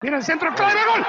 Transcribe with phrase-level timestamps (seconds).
[0.00, 1.04] Tira el centro, clave, gol.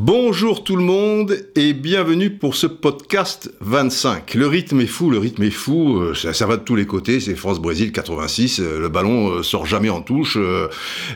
[0.00, 4.34] Bonjour tout le monde et bienvenue pour ce podcast 25.
[4.34, 7.18] Le rythme est fou, le rythme est fou, euh, ça, va de tous les côtés,
[7.18, 10.38] c'est France-Brésil 86, euh, le ballon euh, sort jamais en touche,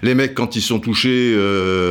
[0.02, 1.32] les mecs quand ils sont touchés,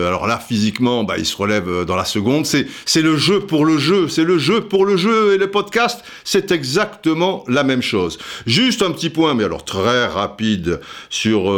[0.05, 2.67] alors là physiquement, bah, ils se relèvent dans la seconde, c'est,
[3.01, 6.51] le jeu pour le jeu, c'est le jeu pour le jeu et le podcast, c'est
[6.51, 8.17] exactement la même chose.
[8.45, 11.53] Juste un petit point, mais alors très rapide sur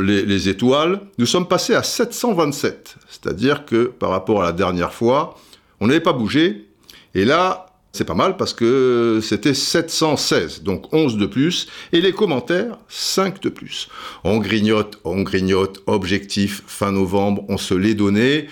[0.00, 5.36] les étoiles, nous sommes passés à 727, c'est-à-dire que par rapport à la dernière fois,
[5.80, 6.68] on n'avait pas bougé.
[7.14, 12.12] Et là, c'est pas mal parce que c'était 716, donc 11 de plus, et les
[12.12, 13.88] commentaires, 5 de plus.
[14.24, 18.46] On grignote, on grignote, objectif, fin novembre, on se l'est donné.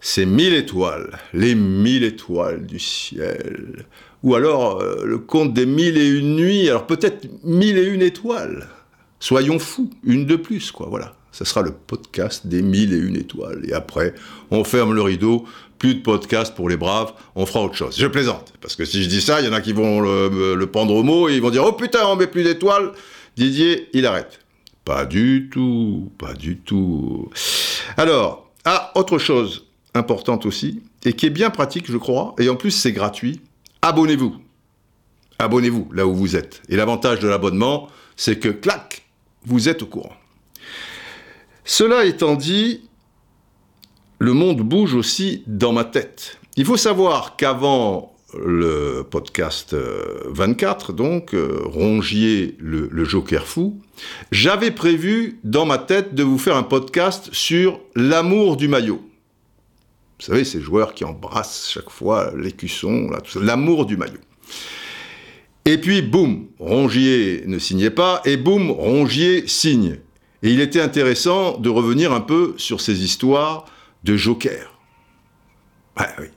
[0.00, 3.86] C'est 1000 étoiles, les 1000 étoiles du ciel.
[4.22, 8.02] Ou alors euh, le compte des mille et une nuits, alors peut-être mille et une
[8.02, 8.66] étoiles.
[9.20, 11.14] Soyons fous, une de plus, quoi, voilà.
[11.36, 13.62] Ce sera le podcast des mille et une étoiles.
[13.68, 14.14] Et après,
[14.50, 15.44] on ferme le rideau,
[15.78, 17.94] plus de podcast pour les braves, on fera autre chose.
[17.98, 20.64] Je plaisante, parce que si je dis ça, il y en a qui vont le,
[20.64, 22.92] prendre au mot et ils vont dire Oh putain, on met plus d'étoiles.
[23.36, 24.40] Didier, il arrête.
[24.86, 27.28] Pas du tout, pas du tout.
[27.98, 32.56] Alors, ah, autre chose importante aussi, et qui est bien pratique, je crois, et en
[32.56, 33.42] plus c'est gratuit,
[33.82, 34.36] abonnez-vous.
[35.38, 36.62] Abonnez-vous là où vous êtes.
[36.70, 39.04] Et l'avantage de l'abonnement, c'est que, clac,
[39.44, 40.16] vous êtes au courant.
[41.68, 42.82] Cela étant dit,
[44.20, 46.38] le monde bouge aussi dans ma tête.
[46.56, 49.74] Il faut savoir qu'avant le podcast
[50.26, 53.80] 24, euh, donc, euh, Rongier, le, le, Joker fou,
[54.30, 59.02] j'avais prévu dans ma tête de vous faire un podcast sur l'amour du maillot.
[60.20, 64.20] Vous savez, ces joueurs qui embrassent chaque fois l'écusson, l'amour du maillot.
[65.64, 69.98] Et puis, boum, Rongier ne signait pas, et boum, Rongier signe.
[70.46, 73.64] Et il était intéressant de revenir un peu sur ces histoires
[74.04, 74.78] de Joker.
[75.96, 76.28] Ah oui,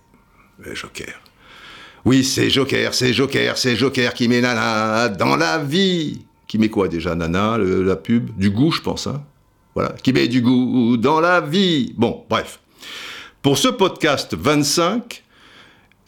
[0.73, 1.21] Joker.
[2.05, 6.25] Oui, c'est Joker, c'est Joker, c'est Joker qui met Nana dans la vie.
[6.48, 8.36] Qui met quoi déjà, Nana, la pub?
[8.36, 9.05] Du goût, je pense.
[9.05, 9.23] Hein
[9.75, 11.93] voilà, qui met du goût dans la vie.
[11.95, 12.61] Bon, bref.
[13.43, 15.23] Pour ce podcast 25,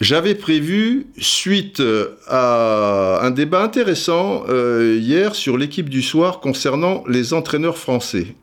[0.02, 7.04] j'avais prévu, suite euh, à un débat intéressant euh, hier sur l'équipe du soir concernant
[7.08, 8.36] les entraîneurs français,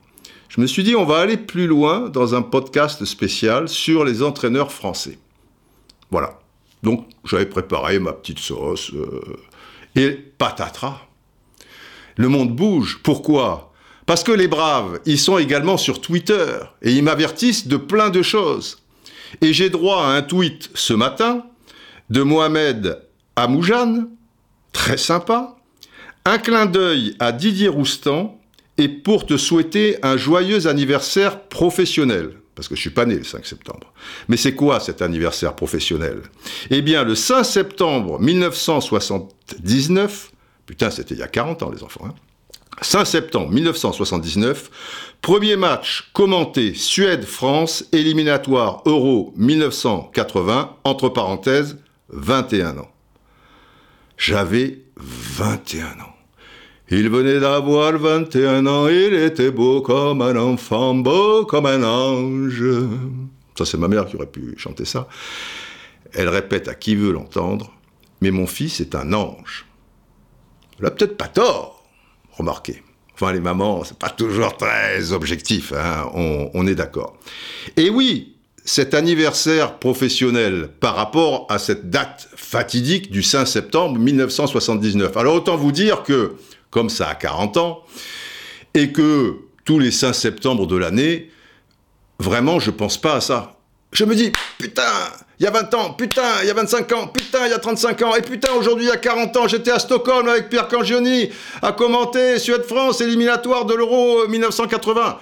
[0.48, 4.22] je me suis dit on va aller plus loin dans un podcast spécial sur les
[4.22, 5.18] entraîneurs français.
[6.10, 6.38] Voilà.
[6.82, 9.20] Donc j'avais préparé ma petite sauce euh,
[9.97, 11.02] et patatras.
[12.16, 13.00] Le monde bouge.
[13.02, 13.72] Pourquoi?
[14.06, 18.22] Parce que les braves, ils sont également sur Twitter et ils m'avertissent de plein de
[18.22, 18.82] choses.
[19.41, 21.44] Et j'ai droit à un tweet ce matin
[22.11, 23.03] de Mohamed
[23.37, 24.09] Amoujane,
[24.72, 25.56] très sympa,
[26.25, 28.41] un clin d'œil à Didier Roustan,
[28.78, 32.34] et pour te souhaiter un joyeux anniversaire professionnel.
[32.55, 33.93] Parce que je suis pas né le 5 septembre.
[34.28, 36.22] Mais c'est quoi cet anniversaire professionnel?
[36.71, 40.33] Eh bien, le 5 septembre 1979,
[40.66, 42.15] putain, c'était il y a 40 ans les enfants, hein
[42.81, 44.71] 5 septembre 1979,
[45.21, 51.78] premier match commenté Suède-France, éliminatoire Euro 1980, entre parenthèses,
[52.11, 52.91] 21 ans.
[54.16, 56.15] J'avais 21 ans.
[56.91, 62.65] Il venait d'avoir 21 ans, il était beau comme un enfant, beau comme un ange.
[63.56, 65.09] Ça, c'est ma mère qui aurait pu chanter ça.
[66.15, 67.72] Elle répète à qui veut l'entendre,
[68.21, 69.66] mais mon fils est un ange.
[70.78, 71.78] Elle a peut-être pas tort,
[72.38, 72.82] remarquez.
[73.15, 77.16] Enfin, les mamans, c'est pas toujours très objectif, hein, on, on est d'accord.
[77.76, 85.16] Et oui, cet anniversaire professionnel par rapport à cette date fatidique du 5 septembre 1979.
[85.16, 86.34] Alors autant vous dire que,
[86.71, 87.82] comme ça a 40 ans,
[88.75, 91.31] et que tous les 5 septembre de l'année,
[92.19, 93.57] vraiment je pense pas à ça.
[93.93, 94.82] Je me dis, putain,
[95.41, 97.59] il y a 20 ans, putain, il y a 25 ans, putain, il y a
[97.59, 100.69] 35 ans, et putain, aujourd'hui, il y a 40 ans, j'étais à Stockholm avec Pierre
[100.69, 101.31] Cangioni
[101.62, 105.18] à commenter Suède-France, éliminatoire de l'Euro 1980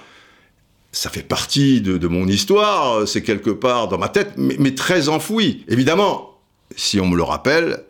[0.91, 5.63] ça fait partie de, mon histoire, c'est quelque part dans ma tête, mais, très enfoui.
[5.67, 6.39] Évidemment,
[6.75, 7.83] si on me le rappelle,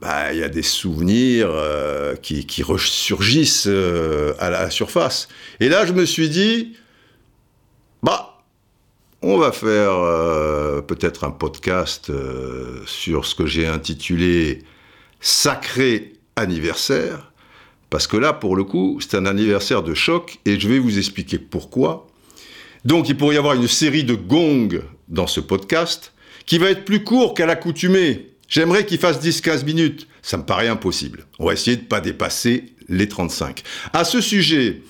[0.00, 5.28] bah, il y a des souvenirs euh, qui, ressurgissent euh, à la surface.
[5.60, 6.76] Et là, je me suis dit,
[8.02, 8.33] bah,
[9.26, 12.12] on va faire euh, peut-être un podcast
[12.86, 14.62] sur ce que j'ai intitulé
[15.20, 17.32] Sacré anniversaire.
[17.88, 20.98] Parce que là, pour le coup, c'est un anniversaire de choc et je vais vous
[20.98, 22.06] expliquer pourquoi.
[22.84, 26.12] Donc il pourrait y avoir une série de gongs dans ce podcast
[26.44, 28.32] qui va être plus court qu'à l'accoutumée.
[28.48, 30.06] J'aimerais qu'il fasse 10-15 minutes.
[30.22, 31.24] Ça me paraît impossible.
[31.38, 33.62] On va essayer de ne pas dépasser les 35.
[33.92, 34.82] À ce sujet,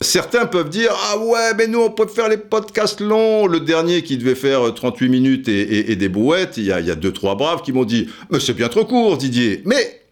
[0.00, 3.46] Certains peuvent dire Ah ouais, mais nous on peut faire les podcasts longs.
[3.46, 6.90] Le dernier qui devait faire 38 minutes et, des brouettes, il y, a, il y
[6.90, 9.62] a deux, trois braves qui m'ont dit Mais c'est bien trop court, Didier.
[9.64, 10.02] Mais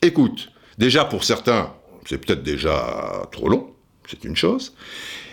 [0.00, 1.72] écoute, déjà pour certains,
[2.08, 3.70] c'est peut-être déjà trop long,
[4.08, 4.74] c'est une chose.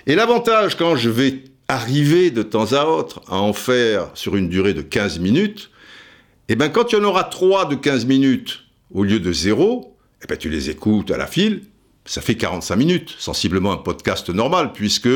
[0.07, 4.49] Et l'avantage quand je vais arriver de temps à autre à en faire sur une
[4.49, 5.69] durée de 15 minutes,
[6.47, 8.61] eh bien quand il y en aura 3 de 15 minutes
[8.91, 11.61] au lieu de 0, eh ben tu les écoutes à la file,
[12.09, 15.09] ça fait 45 minutes, sensiblement un podcast normal, puisque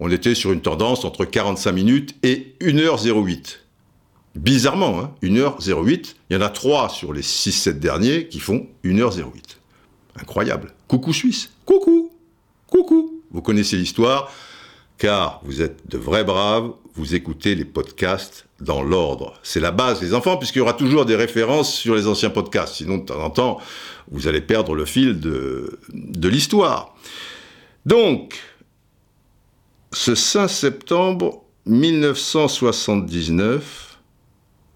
[0.00, 3.60] on était sur une tendance entre 45 minutes et 1h08.
[4.34, 9.56] Bizarrement, hein, 1h08, il y en a 3 sur les 6-7 derniers qui font 1h08.
[10.20, 10.74] Incroyable.
[10.88, 11.52] Coucou Suisse.
[11.64, 12.10] Coucou.
[12.66, 13.22] Coucou.
[13.30, 14.30] Vous connaissez l'histoire,
[14.98, 19.34] car vous êtes de vrais braves, vous écoutez les podcasts dans l'ordre.
[19.42, 22.76] C'est la base, les enfants, puisqu'il y aura toujours des références sur les anciens podcasts.
[22.76, 23.60] Sinon, de temps en temps,
[24.10, 26.96] vous allez perdre le fil de, de l'histoire.
[27.84, 28.40] Donc,
[29.92, 33.98] ce 5 septembre 1979,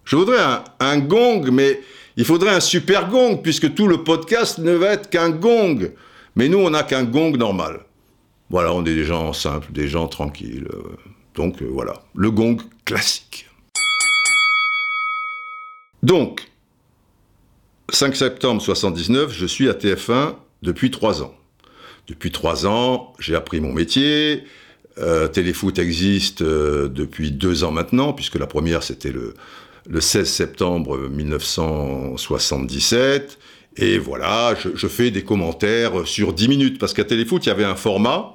[0.04, 1.80] je voudrais un, un gong, mais
[2.18, 5.90] il faudrait un super gong, puisque tout le podcast ne va être qu'un gong.
[6.36, 7.80] Mais nous, on n'a qu'un gong normal.
[8.50, 10.68] Voilà, on est des gens simples, des gens tranquilles.
[11.34, 13.46] Donc euh, voilà, le gong classique.
[16.02, 16.50] Donc,
[17.90, 21.34] 5 septembre 79, je suis à TF1 depuis 3 ans.
[22.06, 24.44] Depuis 3 ans, j'ai appris mon métier.
[24.98, 29.34] Euh, Téléfoot existe euh, depuis 2 ans maintenant, puisque la première c'était le,
[29.88, 33.38] le 16 septembre 1977.
[33.76, 37.52] Et voilà, je, je, fais des commentaires sur 10 minutes, parce qu'à Téléfoot, il y
[37.52, 38.34] avait un format,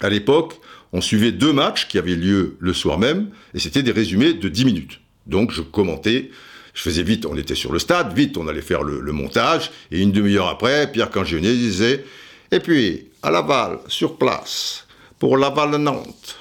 [0.00, 0.58] à l'époque,
[0.94, 4.48] on suivait deux matchs qui avaient lieu le soir même, et c'était des résumés de
[4.48, 5.00] 10 minutes.
[5.26, 6.30] Donc je commentais,
[6.72, 10.00] je faisais vite, on était sur le stade, vite on allait faire le, montage, et
[10.00, 12.04] une demi-heure après, Pierre Cangionier disait,
[12.52, 14.86] et puis, à Laval, sur place,
[15.18, 16.36] pour Laval-Nantes,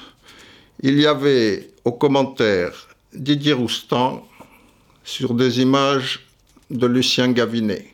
[0.84, 4.24] il y avait au commentaire Didier Roustan
[5.04, 6.28] sur des images
[6.70, 7.88] de Lucien Gavinet.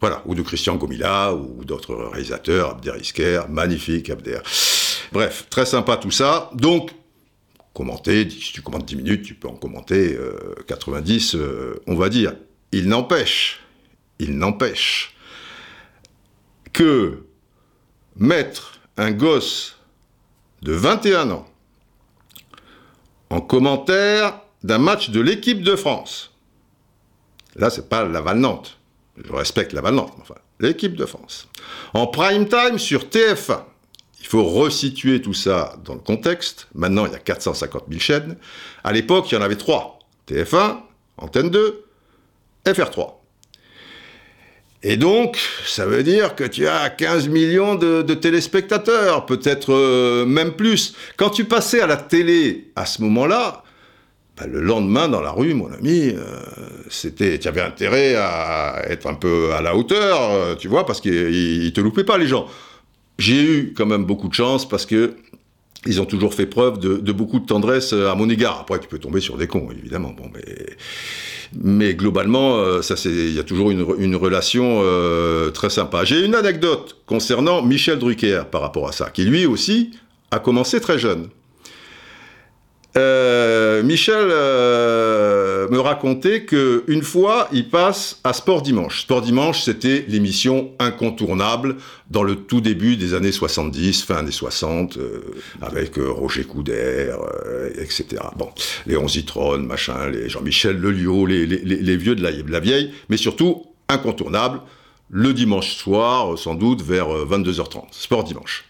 [0.00, 4.38] Voilà, ou de Christian Gomila, ou d'autres réalisateurs, Abder Isker, magnifique Abder.
[5.12, 6.50] Bref, très sympa tout ça.
[6.54, 6.90] Donc,
[7.76, 10.18] commenter, si tu commentes 10 minutes, tu peux en commenter
[10.66, 12.34] 90, euh, euh, on va dire.
[12.72, 13.60] Il n'empêche,
[14.18, 15.14] il n'empêche
[16.72, 17.22] que
[18.16, 19.76] mettre un gosse
[20.62, 21.46] de 21 ans
[23.30, 26.32] en commentaire d'un match de l'équipe de France,
[27.56, 28.78] là c'est pas Laval-Nantes,
[29.22, 31.48] je respecte Laval-Nantes, enfin, l'équipe de France,
[31.94, 33.62] en prime time sur TF1,
[34.26, 36.66] il faut resituer tout ça dans le contexte.
[36.74, 38.36] Maintenant, il y a 450 000 chaînes.
[38.82, 40.00] À l'époque, il y en avait trois.
[40.28, 40.78] TF1,
[41.18, 41.84] Antenne 2,
[42.66, 43.12] FR3.
[44.82, 50.54] Et donc, ça veut dire que tu as 15 millions de, téléspectateurs, peut-être euh, même
[50.54, 50.94] plus.
[51.16, 53.62] Quand tu passais à la télé à ce moment-là,
[54.36, 56.36] bah, le lendemain dans la rue, mon ami, euh,
[56.90, 61.00] c'était, tu avais intérêt à être un peu à la hauteur, euh, tu vois, parce
[61.00, 62.48] qu'ils te loupaient pas les gens.
[63.18, 65.14] J'ai eu quand même beaucoup de chance parce que
[65.86, 68.58] ils ont toujours fait preuve de, beaucoup de tendresse à mon égard.
[68.60, 70.14] Après, tu peux tomber sur des cons, évidemment.
[70.16, 70.66] Bon, mais,
[71.62, 76.04] mais globalement, euh, ça c'est, il y a toujours une, relation euh, très sympa.
[76.04, 79.92] J'ai une anecdote concernant Michel Drucker par rapport à ça, qui lui aussi
[80.30, 81.28] a commencé très jeune.
[82.96, 89.02] Euh, Michel euh, me racontait que une fois, il passe à Sport Dimanche.
[89.02, 91.76] Sport Dimanche, c'était l'émission incontournable
[92.10, 95.20] dans le tout début des années 70, fin années 60, euh,
[95.60, 97.18] avec Roger Coudert,
[97.78, 98.22] etc.
[98.36, 98.48] Bon,
[98.86, 102.92] Léon Zitron, machin, les Jean-Michel Lelio, les, les, les, vieux de la, de la vieille,
[103.08, 104.60] mais surtout incontournable,
[105.10, 107.84] le dimanche soir, sans doute vers 22h30.
[107.90, 108.65] Sport Dimanche.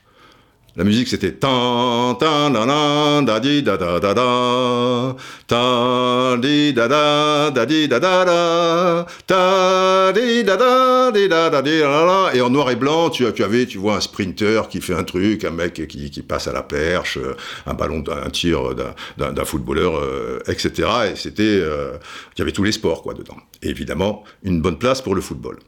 [0.76, 5.16] La musique c'était tan tan da da di da da da da.
[5.47, 9.06] Ta di da da da di da da da.
[9.26, 13.25] Ta di da da di da da di da et en noir et blanc tu,
[13.33, 16.47] tu avais tu vois un sprinter qui fait un truc un mec qui, qui passe
[16.47, 17.18] à la perche
[17.64, 18.75] un ballon d'un tir
[19.16, 21.97] d'un footballeur euh, etc et c'était euh,
[22.37, 23.38] il y avait tous les sports quoi dedans.
[23.62, 25.59] Et évidemment une bonne place pour le football.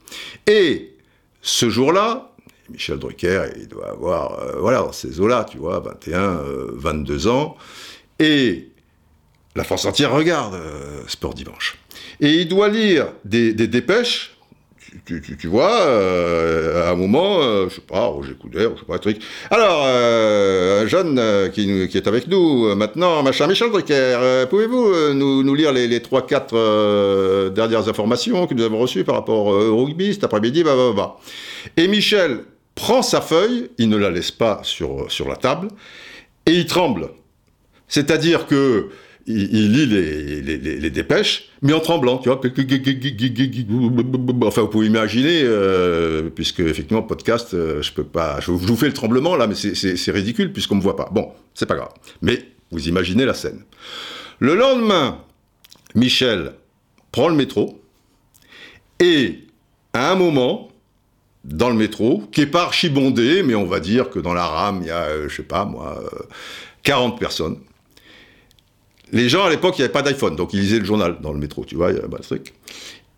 [0.46, 0.92] Et
[1.40, 2.27] ce jour-là
[2.70, 6.40] Michel Drucker, il doit avoir, euh, voilà, dans ces eaux-là, tu vois, 21,
[6.74, 7.56] 22 euh, ans.
[8.18, 8.68] Et
[9.56, 11.78] la France entière regarde euh, Sport Dimanche.
[12.20, 14.34] Et il doit lire des, dépêches
[15.04, 19.18] tu, vois, à un moment, je sais pas, Roger Coudert, je sais pas, truc.
[19.50, 25.54] Alors, un jeune qui, qui, est avec nous maintenant, machin, Michel Drucker, pouvez-vous nous, nous,
[25.54, 30.24] lire les, les 3-4 dernières informations que nous avons reçues par rapport au rugby cet
[30.24, 31.16] après-midi, bah, bah, bah.
[31.76, 32.44] Et Michel
[32.78, 35.66] prend sa feuille, il ne la laisse pas sur, sur la table,
[36.46, 37.08] et il tremble.
[37.88, 38.90] C'est-à-dire que
[39.26, 39.86] il, lit
[40.80, 42.40] les, dépêches, mais en tremblant, tu vois.
[44.46, 48.38] Enfin, vous pouvez imaginer, euh, puisque effectivement, podcast, euh, je peux pas.
[48.40, 51.10] Je vous fais le tremblement là, mais c'est ridicule puisqu'on me voit pas.
[51.12, 51.92] Bon, c'est pas grave.
[52.22, 53.64] Mais vous imaginez la scène.
[54.38, 55.18] Le lendemain,
[55.94, 56.52] Michel
[57.12, 57.82] prend le métro
[59.00, 59.40] et
[59.92, 60.68] à un moment,
[61.54, 64.80] dans le métro, qui est pas archibondé, mais on va dire que dans la rame,
[64.82, 66.02] il y a, euh, je sais pas moi,
[66.82, 67.58] 40 personnes.
[69.12, 71.32] Les gens à l'époque, il n'y avait pas d'iPhone, donc ils lisaient le journal dans
[71.32, 72.52] le métro, tu vois, il y a le truc.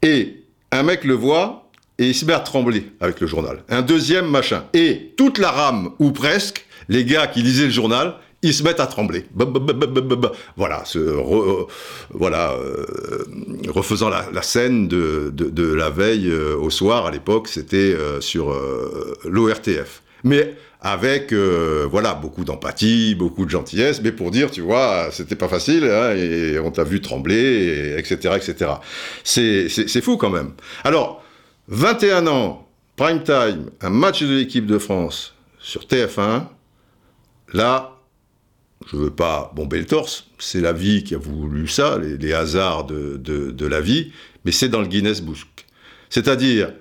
[0.03, 1.69] Et un mec le voit
[1.99, 3.63] et il se met à trembler avec le journal.
[3.69, 4.65] Un deuxième machin.
[4.73, 8.81] Et toute la rame, ou presque, les gars qui lisaient le journal, ils se mettent
[8.81, 9.27] à trembler.
[10.57, 11.67] Voilà, euh,
[12.21, 13.25] euh,
[13.69, 18.55] refaisant la, scène de, la veille euh, au soir, à l'époque, c'était sur
[19.25, 20.03] l'ORTF.
[20.25, 25.37] Mais avec euh, voilà beaucoup d'empathie, beaucoup de gentillesse, mais pour dire, tu vois, c'était
[25.37, 28.73] pas facile, hein, et on t'a vu trembler, etc., etc.
[29.25, 30.53] C'est fou quand même.
[30.85, 31.23] Alors,
[31.69, 36.45] 21 ans, prime time, un match de l'équipe de France sur TF1,
[37.53, 38.00] là,
[38.87, 42.85] je veux pas bomber le torse, c'est la vie qui a voulu ça, les, hasards
[42.85, 44.13] de, de la vie,
[44.45, 45.39] mais c'est dans le Guinness Book.
[46.09, 46.73] C'est-à-dire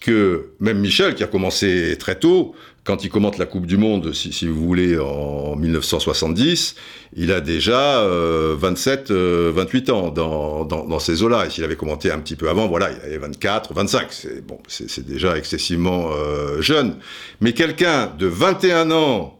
[0.00, 2.54] que même Michel, qui a commencé très tôt,
[2.84, 6.74] quand il commente la Coupe du Monde, si, vous voulez, en 1970,
[7.16, 11.46] il a déjà 27, euh, 28 euh, ans dans, ces eaux-là.
[11.46, 14.08] Et s'il avait commenté un petit peu avant, voilà, il avait 24, 25.
[14.10, 16.96] C'est bon, c'est déjà excessivement euh, jeune.
[17.40, 19.38] Mais quelqu'un de 21 ans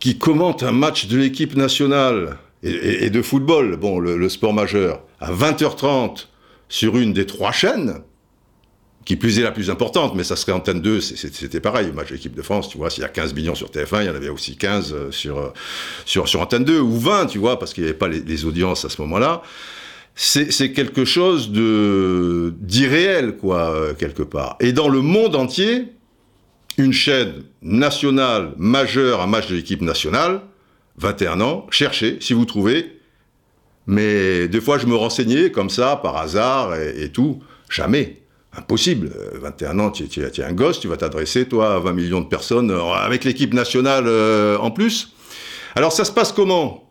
[0.00, 5.32] qui commente un match de l'équipe nationale et, de football, bon, le sport majeur, à
[5.32, 6.26] 20h30
[6.68, 8.02] sur une des trois chaînes,
[9.08, 12.34] qui plus est la plus importante, mais ça serait Antenne 2, c'était pareil, match équipe
[12.34, 14.28] de France, tu vois, s'il y a 15 millions sur TF1, il y en avait
[14.28, 15.48] aussi 15 euh, sur, euh,
[16.04, 18.84] sur, sur Antenne 2, ou 20, tu vois, parce qu'il n'y avait pas les, audiences
[18.84, 19.40] à ce moment-là.
[20.14, 24.56] C'est quelque chose de d'irréel, quoi, euh, quelque part.
[24.60, 25.86] Et dans le monde entier,
[26.78, 30.40] une chaîne nationale majeure, un match de l'équipe nationale,
[30.96, 32.98] 21 ans, cherchez, si vous trouvez.
[33.86, 37.40] Mais des fois, je me renseignais comme ça, par hasard et tout.
[37.68, 38.18] Jamais.
[38.56, 39.12] Impossible.
[39.34, 42.26] 21 euh, ans, tu, es un gosse, tu vas t'adresser, toi, à 20 millions de
[42.26, 45.14] personnes, euh, avec l'équipe nationale euh, en plus.
[45.74, 46.84] Alors ça se passe comment?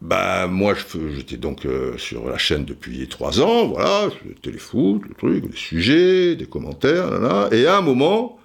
[0.00, 0.74] Bah moi
[1.16, 1.64] j'étais donc
[1.96, 4.08] sur la chaîne depuis trois ans, voilà,
[4.42, 8.36] téléfoot, le truc, des sujets, des commentaires, là, et à un moment,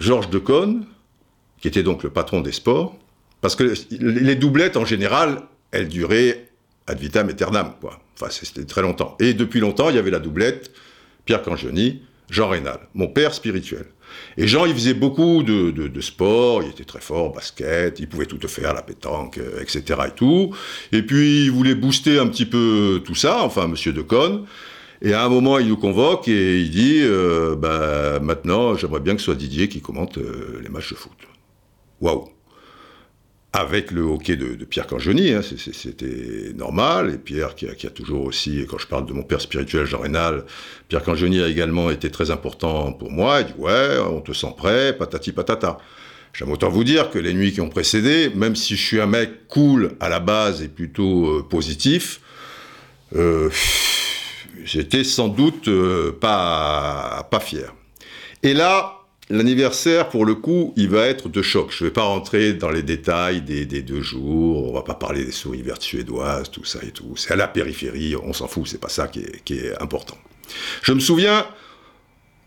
[0.00, 0.86] Georges Decaune,
[1.60, 2.96] qui était donc le patron des sports,
[3.40, 6.48] parce que les doublettes en général, elles duraient
[6.86, 8.00] ad vitam aeternam, quoi.
[8.18, 9.16] Enfin c'était très longtemps.
[9.20, 10.72] Et depuis longtemps, il y avait la doublette
[11.24, 13.86] Pierre Cangioni, Jean Rénal, mon père spirituel.
[14.36, 18.26] Et Jean, il faisait beaucoup de, de, sport, il était très fort, basket, il pouvait
[18.26, 20.00] tout faire, la pétanque, euh, etc.
[20.08, 20.54] et tout.
[20.92, 24.46] Et puis, il voulait booster un petit peu tout ça, enfin, monsieur Deconne.
[25.02, 29.14] Et à un moment, il nous convoque et il dit euh, bah, maintenant, j'aimerais bien
[29.14, 31.12] que ce soit Didier qui commente euh, les matchs de foot.
[32.00, 32.28] Waouh
[33.52, 37.14] avec le hockey de, Pierre Cangioni, hein, c'était normal.
[37.14, 40.44] Et Pierre, qui a, toujours aussi, quand je parle de mon père spirituel, Jean Rénal,
[40.88, 43.40] Pierre Cangioni a également été très important pour moi.
[43.40, 45.78] Il dit Ouais, on te sent prêt, patati patata.
[46.32, 49.06] J'aime autant vous dire que les nuits qui ont précédé, même si je suis un
[49.06, 52.20] mec cool à la base et plutôt euh, positif,
[53.16, 53.50] euh,
[54.64, 57.74] j'étais sans doute euh, pas, pas fier.
[58.42, 59.00] Et là,
[59.32, 61.68] L'anniversaire, pour le coup, il va être de choc.
[61.70, 64.68] Je ne vais pas rentrer dans les détails des, deux jours.
[64.68, 67.12] On va pas parler des souris vertes suédoises, tout ça et tout.
[67.14, 68.16] C'est à la périphérie.
[68.16, 68.66] On s'en fout.
[68.66, 70.18] C'est pas ça qui est, important.
[70.82, 71.46] Je me souviens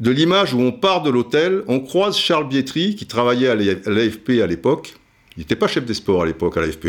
[0.02, 4.42] de l'image où on part de l'hôtel, on croise Charles Bietri, qui travaillait à l'AFP
[4.44, 4.96] à l'époque.
[5.38, 6.88] Il n'était pas chef des sports à l'époque à l'AFP,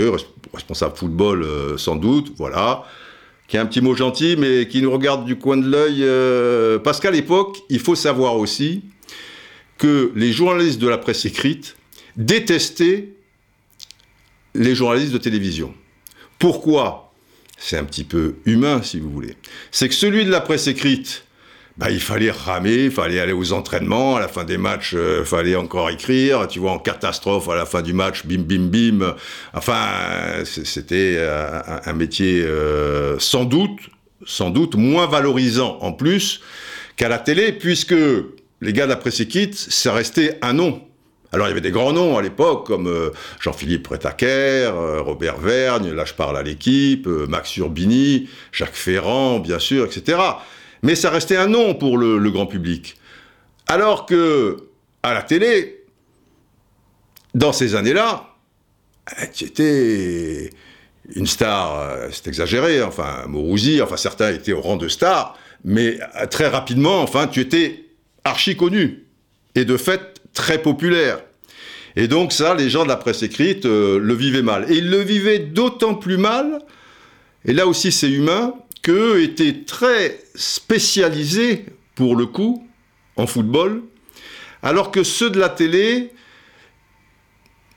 [0.52, 2.84] responsable football euh, sans doute, voilà.
[3.48, 5.98] Qui a un petit mot gentil, mais qui nous regarde du coin de l'œil.
[6.00, 8.82] Euh, parce qu'à l'époque, il faut savoir aussi
[9.78, 11.76] que les journalistes de la presse écrite
[12.16, 13.10] détestaient
[14.54, 15.74] les journalistes de télévision.
[16.38, 17.12] Pourquoi?
[17.58, 19.36] C'est un petit peu humain, si vous voulez.
[19.70, 21.24] C'est que celui de la presse écrite,
[21.76, 24.98] bah, il fallait ramer, il fallait aller aux entraînements, à la fin des matchs, il
[24.98, 28.68] euh, fallait encore écrire, tu vois, en catastrophe, à la fin du match, bim, bim,
[28.68, 29.14] bim.
[29.52, 29.86] Enfin,
[30.44, 31.18] c'était
[31.84, 33.80] un, métier euh, sans doute
[34.26, 36.40] sans doute moins valorisant en plus
[36.96, 37.94] qu'à la télé, puisque
[38.60, 40.82] les gars presse écrite, ça restait un nom.
[41.32, 45.38] Alors il y avait des grands noms à l'époque, comme euh, Jean-Philippe Prétaquer, euh, Robert
[45.38, 50.18] Vergne, là je parle à l'équipe, euh, Max Urbini, Jacques Ferrand, bien sûr, etc.
[50.84, 52.96] Mais ça restait un nom pour le, grand public.
[53.66, 54.68] Alors que,
[55.02, 55.82] à la télé,
[57.34, 58.28] dans ces années-là,
[59.32, 60.50] tu étais
[61.14, 65.98] une star, c'est exagéré, enfin, Mourouzi, enfin, certains étaient au rang de star, mais
[66.30, 67.86] très rapidement, enfin, tu étais
[68.22, 69.04] archi connu.
[69.54, 71.20] Et de fait, très populaire.
[71.96, 74.70] Et donc ça, les gens de la presse écrite euh, le vivaient mal.
[74.70, 76.58] Et ils le vivaient d'autant plus mal,
[77.46, 81.64] et là aussi c'est humain, qu'eux étaient très spécialisés,
[81.94, 82.68] pour le coup,
[83.16, 83.82] en football,
[84.62, 86.12] alors que ceux de la télé,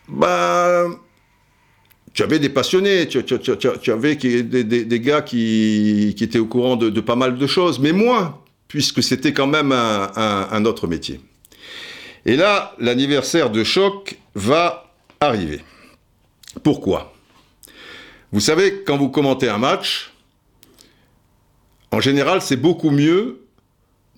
[0.10, 0.86] bah,
[2.14, 3.20] tu avais des passionnés, tu,
[3.90, 9.02] avais des, gars qui, étaient au courant de, pas mal de choses, mais moins, puisque
[9.02, 11.22] c'était quand même un autre métier.
[12.26, 15.62] Et là, l'anniversaire de choc va arriver.
[16.64, 17.14] Pourquoi?
[18.34, 20.12] Vous savez, quand vous commentez un match,
[21.92, 23.42] en général, c'est beaucoup mieux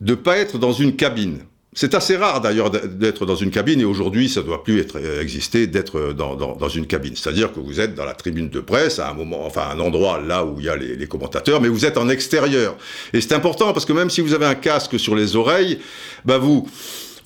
[0.02, 1.40] de ne pas être dans une cabine.
[1.74, 4.98] C'est assez rare d'ailleurs d'être dans une cabine et aujourd'hui ça ne doit plus être,
[4.98, 7.16] euh, exister d'être dans, une cabine.
[7.16, 10.20] C'est-à-dire que vous êtes dans la tribune de presse à un moment, enfin un endroit
[10.20, 12.76] là où il y a les, les commentateurs, mais vous êtes en extérieur.
[13.14, 15.80] Et c'est important parce que même si vous avez un casque sur les oreilles,
[16.26, 16.68] bah vous,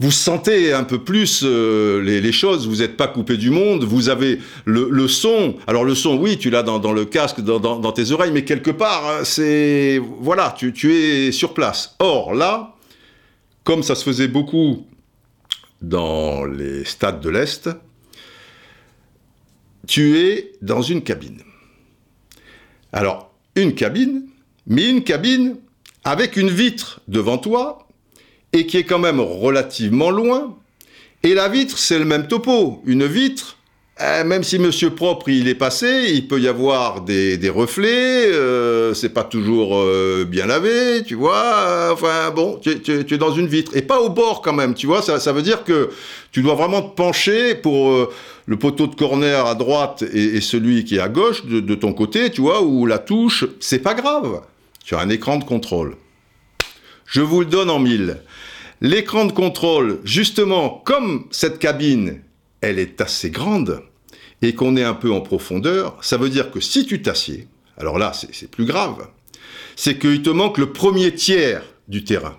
[0.04, 4.10] vous sentez un peu plus euh, les, choses, vous n'êtes pas coupé du monde, vous
[4.10, 5.56] avez le, son.
[5.66, 9.08] Alors le son, oui, tu l'as dans, le casque, dans, tes oreilles, mais quelque part,
[9.08, 10.02] hein, c'est...
[10.20, 11.96] Voilà, tu, tu es sur place.
[12.00, 12.76] Or, là,
[13.64, 14.86] comme ça se faisait beaucoup
[15.82, 17.70] dans les stades de l'Est,
[19.88, 21.40] tu es dans une cabine.
[22.92, 24.28] Alors, une cabine,
[24.68, 25.56] mais une cabine
[26.04, 27.83] avec une vitre devant toi
[28.54, 30.56] et qui est quand même relativement loin.
[31.24, 32.82] Et la vitre, c'est le même topo.
[32.86, 33.58] Une vitre,
[34.00, 38.94] eh, même si Monsieur Propre il est passé, il peut y avoir des, reflets, euh,
[38.94, 41.90] c'est pas toujours euh, bien lavé, tu vois.
[41.92, 45.02] Enfin bon, tu, es dans une vitre et pas au bord quand même, tu vois.
[45.02, 45.92] Ça, veut dire que
[46.32, 48.12] tu dois vraiment te pencher pour euh,
[48.48, 51.94] le poteau de corner à droite et, celui qui est à gauche de, de ton
[51.94, 53.46] côté, tu vois, ou la touche.
[53.60, 54.42] C'est pas grave.
[54.84, 55.96] Tu as un écran de contrôle.
[57.06, 58.18] Je vous le donne en mille.
[58.82, 62.22] L'écran de contrôle, justement, comme cette cabine,
[62.62, 63.84] elle est assez grande
[64.42, 67.98] et qu'on est un peu en profondeur, ça veut dire que si tu t'assieds, alors
[67.98, 69.08] là, c'est plus grave,
[69.76, 72.38] c'est qu'il te manque le premier tiers du terrain.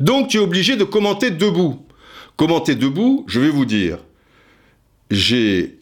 [0.00, 1.86] Donc tu es obligé de commenter debout.
[2.36, 3.98] Commenter debout, je vais vous dire,
[5.10, 5.78] j'ai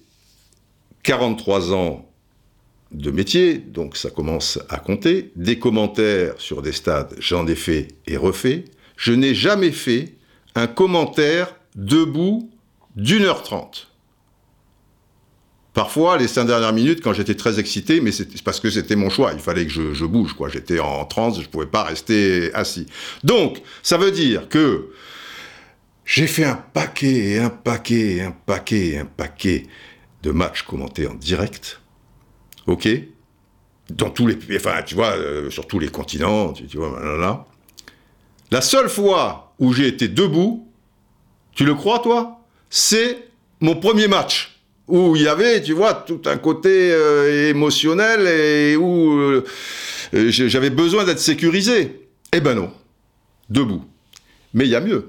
[1.03, 2.11] 43 ans
[2.93, 5.31] de métier, donc ça commence à compter.
[5.37, 8.65] Des commentaires sur des stades, j'en ai fait et refait
[9.01, 10.15] je n'ai jamais fait
[10.55, 12.51] un commentaire debout
[12.97, 13.89] d'une heure trente.
[15.73, 19.09] Parfois, les cinq dernières minutes, quand j'étais très excité, mais c'est parce que c'était mon
[19.09, 20.51] choix, il fallait que je, bouge, quoi.
[20.51, 22.87] J'étais en transe, je ne pouvais pas rester assis.
[23.25, 24.91] Donc, ça veut dire que
[26.05, 29.67] j'ai fait un paquet, un paquet, un paquet, un paquet
[30.23, 31.81] de matchs commentés en direct.
[32.67, 32.87] OK?
[33.89, 37.17] Dans tous les, enfin, tu vois, euh, sur tous les continents, tu, tu vois, là,
[37.17, 37.47] là.
[38.51, 40.69] La seule fois où j'ai été debout,
[41.55, 42.41] tu le crois toi?
[42.69, 43.29] C'est
[43.61, 48.77] mon premier match où il y avait, tu vois, tout un côté euh, émotionnel et
[48.77, 49.45] où euh,
[50.13, 52.09] j'avais besoin d'être sécurisé.
[52.33, 52.73] Eh ben non,
[53.49, 53.85] debout.
[54.53, 55.09] Mais il y a mieux.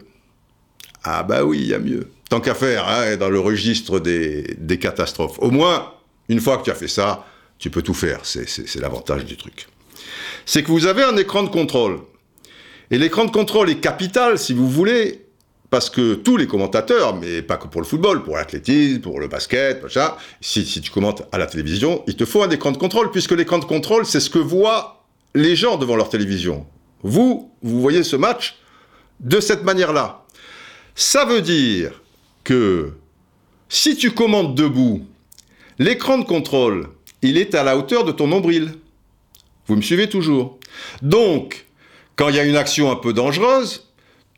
[1.04, 2.12] Ah bah oui, il y a mieux.
[2.30, 5.40] Tant qu'à faire, hein, dans le registre des, des, catastrophes.
[5.40, 5.94] Au moins,
[6.30, 7.26] une fois que tu as fait ça,
[7.58, 8.20] tu peux tout faire.
[8.24, 9.68] C'est l'avantage du truc.
[10.46, 12.00] C'est que vous avez un écran de contrôle.
[12.92, 15.26] Et l'écran de contrôle est capital, si vous voulez,
[15.70, 19.30] parce que tous les commentateurs, mais pas que pour le football, pour l'athlétisme, pour le
[19.30, 22.78] basket, ça, si, si, tu commentes à la télévision, il te faut un écran de
[22.78, 26.68] contrôle, puisque l'écran de contrôle, c'est ce que voient les gens devant leur télévision.
[27.02, 28.58] Vous, vous voyez ce match
[29.22, 30.26] de cette manière-là.
[30.94, 32.02] Ça veut dire
[32.44, 32.92] que
[33.70, 35.06] si tu commentes debout,
[35.80, 36.90] l'écran de contrôle,
[37.22, 38.74] il est à la hauteur de ton nombril.
[39.68, 40.60] Vous me suivez toujours.
[41.02, 41.66] Donc,
[42.16, 43.88] quand il y a une action un peu dangereuse,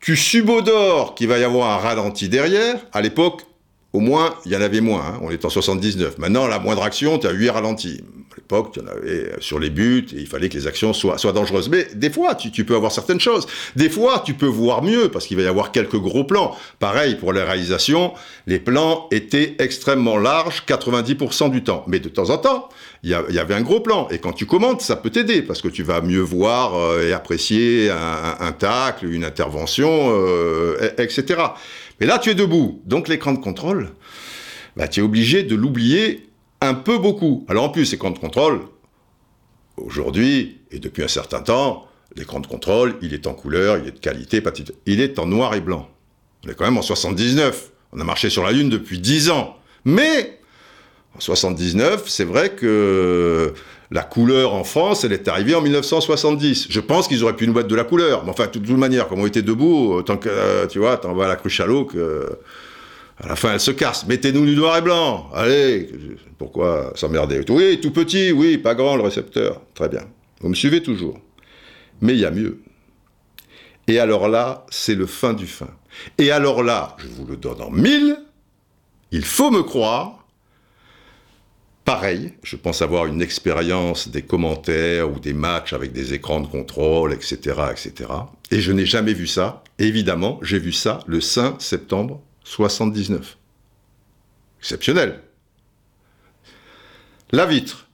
[0.02, 2.76] tu subodores qu'il va y avoir un ralenti derrière.
[2.92, 3.44] À l'époque,
[3.94, 5.06] au moins, il y en avait moins.
[5.08, 5.20] Hein.
[5.22, 6.18] On est en 79.
[6.18, 8.02] Maintenant, la moindre action, tu as 8 ralentis.
[8.32, 10.92] À l'époque, tu en avais euh, sur les buts, et il fallait que les actions
[10.94, 11.70] soient, soient dangereuses.
[11.70, 13.46] Mais des fois, tu, peux avoir certaines choses.
[13.76, 16.56] Des fois, tu peux voir mieux, parce qu'il va y avoir quelques gros plans.
[16.80, 18.14] Pareil, pour les réalisations,
[18.48, 21.84] les plans étaient extrêmement larges 90% du temps.
[21.88, 22.70] Mais de temps en temps,
[23.04, 24.08] il y, avait un gros plan.
[24.10, 27.14] Et quand tu commentes, ça peut t'aider, parce que tu vas mieux voir euh, et
[27.14, 31.36] apprécier un, un, tacle, une intervention, euh, etc.
[32.04, 32.82] Mais là, tu es debout.
[32.84, 33.92] Donc l'écran de contrôle,
[34.76, 36.28] bah, tu es obligé de l'oublier
[36.60, 37.46] un peu beaucoup.
[37.48, 38.60] Alors en plus, l'écran de contrôle,
[39.78, 41.88] aujourd'hui, et depuis un certain temps,
[42.18, 44.44] l'écran de contrôle, il est en couleur, il est de qualité,
[44.86, 45.88] il est en noir et blanc.
[46.46, 47.72] On est quand même en 79.
[47.94, 49.56] On a marché sur la Lune depuis 10 ans.
[49.86, 50.42] Mais,
[51.16, 53.54] en 79, c'est vrai que
[53.92, 56.68] la couleur en France, elle est arrivée en 1970.
[56.70, 58.24] Je pense qu'ils auraient pu nous mettre de la couleur.
[58.24, 61.14] Mais enfin, de toute manière, comme on était debout, tant que, euh, tu vois, t'en
[61.14, 62.28] vas à la cruche à l'eau que...
[63.20, 64.08] À la fin, elle se casse.
[64.08, 65.30] Mettez-nous du noir et blanc.
[65.36, 65.88] Allez,
[66.40, 67.46] pourquoi s'emmerder?
[67.48, 69.62] Oui, tout petit, oui, pas grand le récepteur.
[69.76, 70.02] Très bien.
[70.42, 71.20] Vous me suivez toujours.
[72.02, 72.60] Mais il y a mieux.
[73.88, 75.70] Et alors là, c'est le fin du fin.
[76.18, 78.18] Et alors là, je vous le donne en mille,
[79.12, 80.23] il faut me croire,
[81.86, 86.48] Pareil, je pense avoir une expérience des commentaires ou des matchs avec des écrans de
[86.48, 87.36] contrôle, etc.,
[87.72, 88.10] etc.
[88.52, 89.64] Et je n'ai jamais vu ça.
[89.80, 93.38] évidemment, j'ai vu ça le 5 septembre 79.
[94.60, 95.22] Exceptionnel.
[97.34, 97.88] La vitre,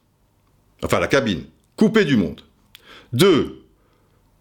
[0.83, 2.41] enfin la cabine, coupée du monde.
[3.11, 3.63] Deux,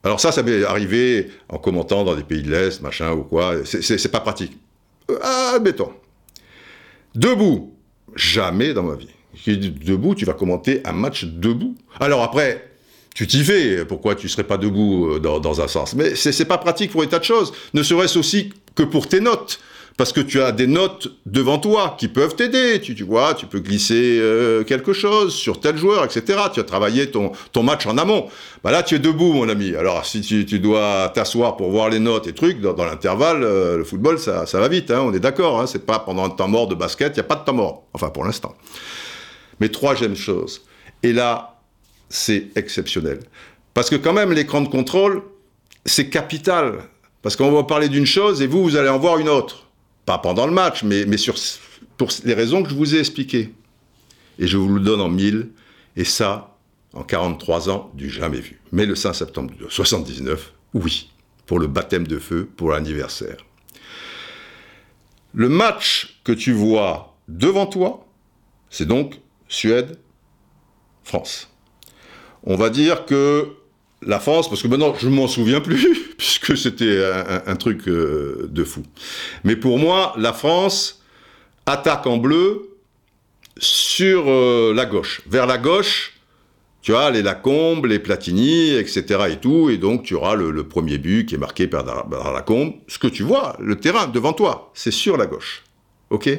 [0.05, 3.65] alors ça, ça m'est arrivé en commentant dans des pays de l'Est, machin ou quoi,
[3.65, 4.59] c'est pas pratique.
[5.11, 5.93] Euh, admettons.
[7.15, 7.75] Debout,
[8.15, 9.09] jamais dans ma vie
[9.47, 11.77] debout, tu vas commenter un match debout.
[12.01, 12.69] Alors après,
[13.15, 15.95] tu t'y fais, pourquoi tu serais pas debout euh, dans, un sens?
[15.95, 19.21] Mais c'est pas pratique pour un tas de choses, ne serait-ce aussi que pour tes
[19.21, 19.59] notes.
[19.97, 23.47] Parce que tu as des notes devant toi qui peuvent t'aider, tu, tu, vois, tu
[23.47, 26.39] peux glisser euh, quelque chose sur tel joueur, etc.
[26.55, 28.29] Tu as travaillé ton, ton match en amont.
[28.63, 29.75] Bah là, tu es debout, mon ami.
[29.75, 33.77] Alors, si tu, tu dois t'asseoir pour voir les notes et trucs, dans, l'intervalle, euh,
[33.77, 35.61] le football, ça, ça va vite, hein, on est d'accord.
[35.61, 37.55] Hein, c'est pas pendant un temps mort de basket, il n'y a pas de temps
[37.55, 37.83] mort.
[37.93, 38.55] Enfin, pour l'instant.
[39.61, 40.63] Mais troisième chose,
[41.03, 41.61] et là,
[42.09, 43.21] c'est exceptionnel.
[43.75, 45.23] Parce que quand même, l'écran de contrôle,
[45.85, 46.85] c'est capital.
[47.23, 49.67] Parce qu'on va parler d'une chose et vous, vous allez en voir une autre.
[50.07, 51.35] Pas pendant le match, mais, mais sur,
[51.97, 53.53] pour les raisons que je vous ai expliquées.
[54.39, 55.49] Et je vous le donne en mille.
[55.97, 56.57] Et ça,
[56.93, 58.61] en 43 ans, du jamais vu.
[58.73, 61.11] Mais le 5 septembre 79, oui,
[61.47, 63.39] pour le baptême de feu, pour l'anniversaire.
[65.35, 68.07] Le match que tu vois devant toi,
[68.71, 69.99] c'est donc Suède,
[71.05, 71.49] France.
[72.45, 73.49] On va dire que
[74.03, 77.03] la France, parce que maintenant je m'en souviens plus, puisque c'était
[77.47, 78.83] un, truc euh, de fou.
[79.45, 81.03] Mais pour moi, la France
[81.67, 82.77] attaque en bleu
[83.59, 85.21] sur euh, la gauche.
[85.27, 86.15] Vers la gauche,
[86.81, 89.03] tu as les Lacombe, les Platini, etc.
[89.31, 92.75] et tout, et donc tu auras le, premier but qui est marqué par, par Lacombe.
[92.87, 95.65] Ce que tu vois, le terrain devant toi, c'est sur la gauche.
[96.11, 96.31] Ok?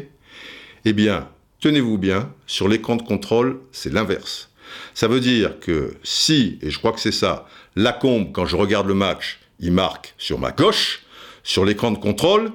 [0.85, 1.27] Eh bien,
[1.59, 4.49] tenez-vous bien, sur l'écran de contrôle, c'est l'inverse.
[4.93, 8.87] Ça veut dire que si, et je crois que c'est ça, Lacombe, quand je regarde
[8.87, 11.03] le match, il marque sur ma gauche,
[11.43, 12.51] sur l'écran de contrôle,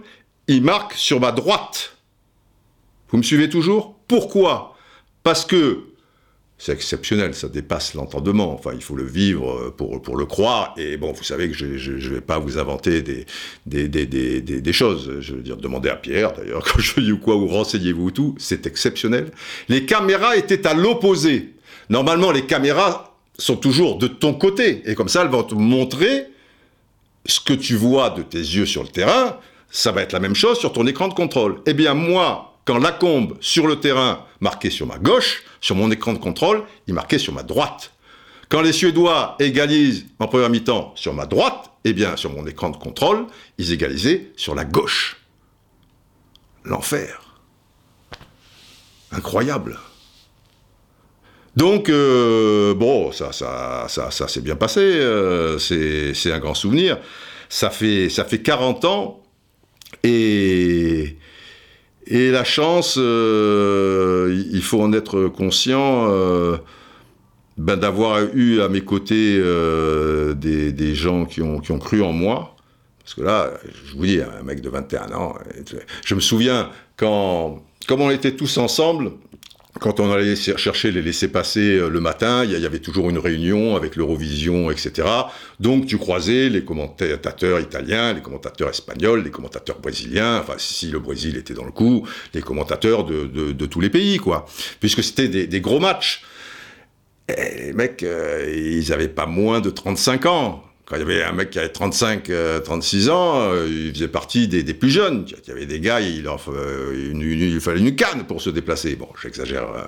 [0.46, 1.96] il marque sur ma droite.
[3.08, 3.98] Vous me suivez toujours?
[4.08, 4.76] Pourquoi?
[5.22, 5.84] Parce que
[6.56, 8.54] c'est exceptionnel, ça dépasse l'entendement.
[8.54, 10.72] Enfin, il faut le vivre euh, pour, pour le croire.
[10.76, 13.26] Et bon, vous savez que je ne vais pas vous inventer des,
[13.66, 15.20] des, des, des, des choses.
[15.20, 18.34] Je veux dire, demandez à Pierre, d'ailleurs, quand je dis quoi, ou renseignez-vous tout.
[18.38, 19.32] C'est exceptionnel.
[19.68, 21.54] Les caméras étaient à l'opposé.
[21.90, 24.82] Normalement, les caméras sont toujours de ton côté.
[24.86, 26.28] Et comme ça, elles vont te montrer
[27.26, 29.38] ce que tu vois de tes yeux sur le terrain.
[29.70, 31.60] Ça va être la même chose sur ton écran de contrôle.
[31.66, 36.12] Eh bien, moi, quand Lacombe, sur le terrain, marquait sur ma gauche, sur mon écran
[36.12, 37.92] de contrôle, il marquait sur ma droite.
[38.48, 42.70] Quand les Suédois égalisent en première mi-temps sur ma droite, eh bien, sur mon écran
[42.70, 43.26] de contrôle,
[43.58, 45.16] ils égalisaient sur la gauche.
[46.64, 47.20] L'enfer.
[49.12, 49.78] Incroyable.
[51.56, 54.80] Donc, euh, bon, ça, ça, ça, ça s'est bien passé.
[54.80, 56.98] Euh, c'est un grand souvenir.
[57.48, 59.22] Ça fait, ça fait 40 ans.
[60.02, 61.16] Et,
[62.06, 66.58] et la chance, euh, il faut en être conscient, euh,
[67.56, 72.02] ben, d'avoir eu à mes côtés euh, des, des, gens qui ont, qui ont, cru
[72.02, 72.56] en moi.
[72.98, 73.52] Parce que là,
[73.86, 75.34] je vous dis, un mec de 21 ans,
[76.04, 79.12] je me souviens quand, comme on était tous ensemble,
[79.80, 83.96] quand on allait chercher les laissés-passer le matin, il y avait toujours une réunion avec
[83.96, 85.08] l'Eurovision, etc.
[85.58, 91.00] Donc tu croisais les commentateurs italiens, les commentateurs espagnols, les commentateurs brésiliens, enfin si le
[91.00, 94.46] Brésil était dans le coup, les commentateurs de, tous les pays, quoi.
[94.80, 96.22] Puisque c'était des, gros matchs.
[97.28, 100.64] Et les mecs, ils n'avaient pas moins de 35 ans.
[100.86, 102.30] Quand il y avait un mec qui avait 35,
[102.62, 105.24] 36 euh, ans, euh, il faisait partie des, plus jeunes.
[105.26, 108.94] Il y avait des gars, il, il fallait une canne pour se déplacer.
[108.94, 109.84] Bon, j'exagère euh,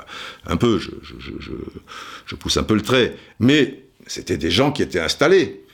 [0.47, 3.15] un peu, je, pousse un peu le trait.
[3.41, 5.66] Mais c'était des gens qui étaient installés.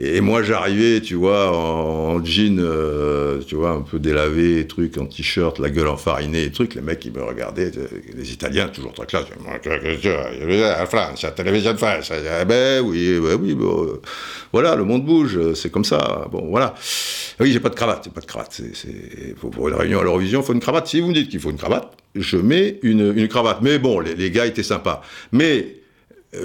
[0.00, 5.06] Et moi, j'arrivais, tu vois, en, jean, euh, tu vois, un peu délavé, truc, en
[5.06, 6.76] t-shirt, la gueule enfarinée, et truc.
[6.76, 9.24] Les mecs, ils me regardaient, euh, les Italiens, toujours très classe.
[10.40, 12.12] La France, la télévision de France.
[12.12, 14.00] Eh ben oui, ben oui, bon, euh,
[14.52, 16.28] voilà, le monde bouge, c'est comme ça.
[16.30, 16.76] Bon, voilà.
[17.40, 18.60] Oui, j'ai pas de cravate, j'ai pas de cravate.
[18.74, 20.86] C'est, pour une réunion à l'Eurovision, il faut une cravate.
[20.86, 23.62] Si vous me dites qu'il faut une cravate, je mets une, une cravate.
[23.62, 25.02] Mais bon, les, les, gars étaient sympas.
[25.32, 25.74] Mais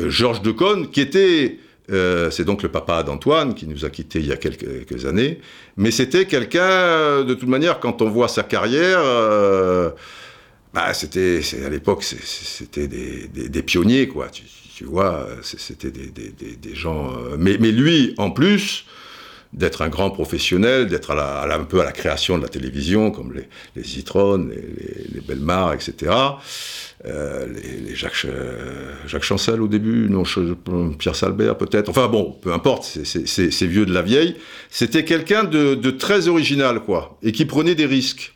[0.08, 1.60] Georges Decaune, qui était
[1.92, 5.40] euh, c'est donc le papa d'Antoine qui nous a quittés il y a quelques, années.
[5.76, 9.90] Mais c'était quelqu'un, euh, de toute manière, quand on voit sa carrière, euh,
[10.74, 14.30] bah, c'était, à l'époque, c'était des, pionniers, quoi.
[14.30, 17.14] Tu, vois, c'était des, gens.
[17.38, 18.86] mais, lui, en plus,
[19.54, 23.48] d'être un grand professionnel, d'être un peu à la création de la télévision, comme les,
[23.76, 26.12] les les, les, Belmar, etc.
[27.06, 27.48] Euh,
[27.86, 28.26] les, Jacques,
[29.22, 30.24] Chancel au début, non,
[30.98, 34.36] Pierre Salbert peut-être, enfin bon, peu importe, c'est vieux de la vieille.
[34.70, 38.34] C'était quelqu'un de, très original, quoi, et qui prenait des risques,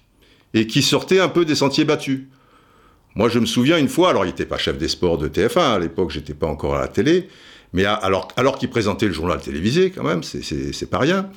[0.54, 2.22] et qui sortait un peu des sentiers battus.
[3.16, 5.60] Moi, je me souviens une fois, alors il n'était pas chef des sports de TF1,
[5.60, 7.28] à l'époque, j'étais pas encore à la télé,
[7.74, 11.30] mais alors, alors qu'il présentait le journal télévisé, quand même, c'est pas rien.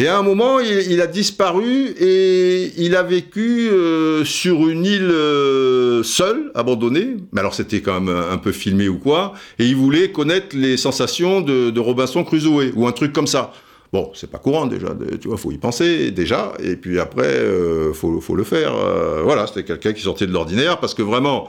[0.00, 5.10] Et à un moment, il, a disparu et il a vécu euh, sur une île
[5.10, 7.16] euh, seule, abandonnée.
[7.32, 9.34] Mais alors c'était quand même un peu filmé ou quoi.
[9.58, 13.52] Et il voulait connaître les sensations de, Robinson Crusoe ou un truc comme ça.
[13.92, 17.92] Bon, c'est pas courant déjà, tu vois, faut y penser déjà, et puis après, euh,
[17.92, 18.72] faut, faut, le faire.
[19.24, 21.48] voilà, c'était quelqu'un qui sortait de l'ordinaire, parce que vraiment,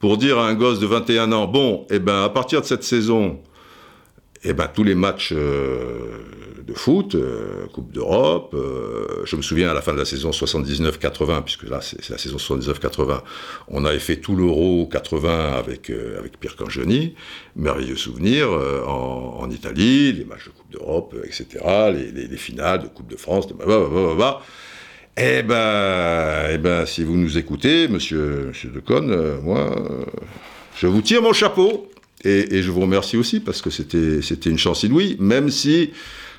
[0.00, 2.82] pour dire à un gosse de 21 ans, bon, eh ben, à partir de cette
[2.82, 3.38] saison,
[4.42, 5.32] eh ben, tous les matchs
[6.70, 8.54] de foot, euh, Coupe d'Europe.
[8.54, 12.18] Euh, je me souviens à la fin de la saison 79-80, puisque là c'est la
[12.18, 13.22] saison 79-80,
[13.68, 17.14] on avait fait tout l'Euro 80 avec, euh, avec Pierre Cangioni,
[17.56, 21.46] merveilleux souvenir, en, Italie, les matchs de Coupe d'Europe, etc.,
[21.92, 24.40] les, finales de Coupe de France, de bah,
[25.16, 29.74] Eh ben, eh ben, si vous nous écoutez, monsieur, monsieur Deconne, moi,
[30.76, 31.90] je vous tire mon chapeau.
[32.22, 35.92] Et, je vous remercie aussi parce que c'était une chance inouïe, même si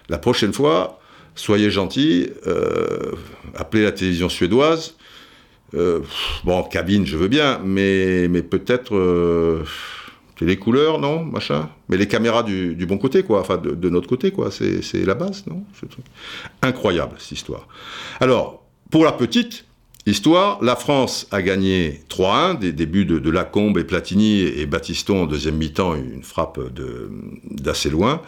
[0.09, 0.99] la prochaine fois,
[1.35, 3.13] soyez gentils, euh,
[3.55, 4.95] appelez la télévision suédoise.
[5.73, 6.01] Euh,
[6.43, 8.95] bon, cabine, je veux bien, mais, mais peut-être
[10.45, 11.69] les couleurs, non, machin?
[11.89, 13.41] Mais les caméras du, bon côté, quoi.
[13.41, 14.49] Enfin, de, notre côté, quoi.
[14.51, 15.63] C'est la base, non
[16.61, 17.67] Incroyable, cette histoire.
[18.19, 19.65] Alors, pour la petite
[20.05, 25.25] histoire, la France a gagné 3-1, des débuts de, Lacombe et Platini et, Battiston en
[25.27, 26.59] deuxième mi-temps, une frappe
[27.49, 28.21] d'assez loin.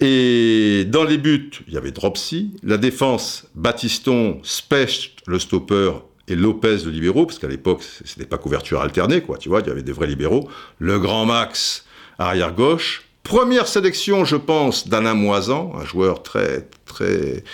[0.00, 2.56] Et dans les buts, il y avait Dropsy.
[2.62, 5.92] La défense, Batiston, Specht, le stopper,
[6.36, 9.70] Lopez, le libéraux, parce qu'à l'époque, c'était pas couverture alternée, quoi, tu vois, il y
[9.70, 10.48] avait des vrais libéraux.
[10.78, 11.84] Le grand Max,
[12.18, 13.04] arrière gauche.
[13.22, 17.44] Première sélection, je pense, d'Alain Moisan, un joueur très, très,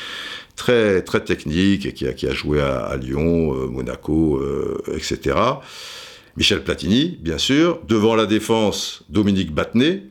[0.57, 5.37] très, très technique et qui a, qui a joué à, Lyon, euh, Monaco, euh, etc.
[6.37, 7.81] Michel Platini, bien sûr.
[7.87, 10.05] Devant la défense, Dominique Battenet.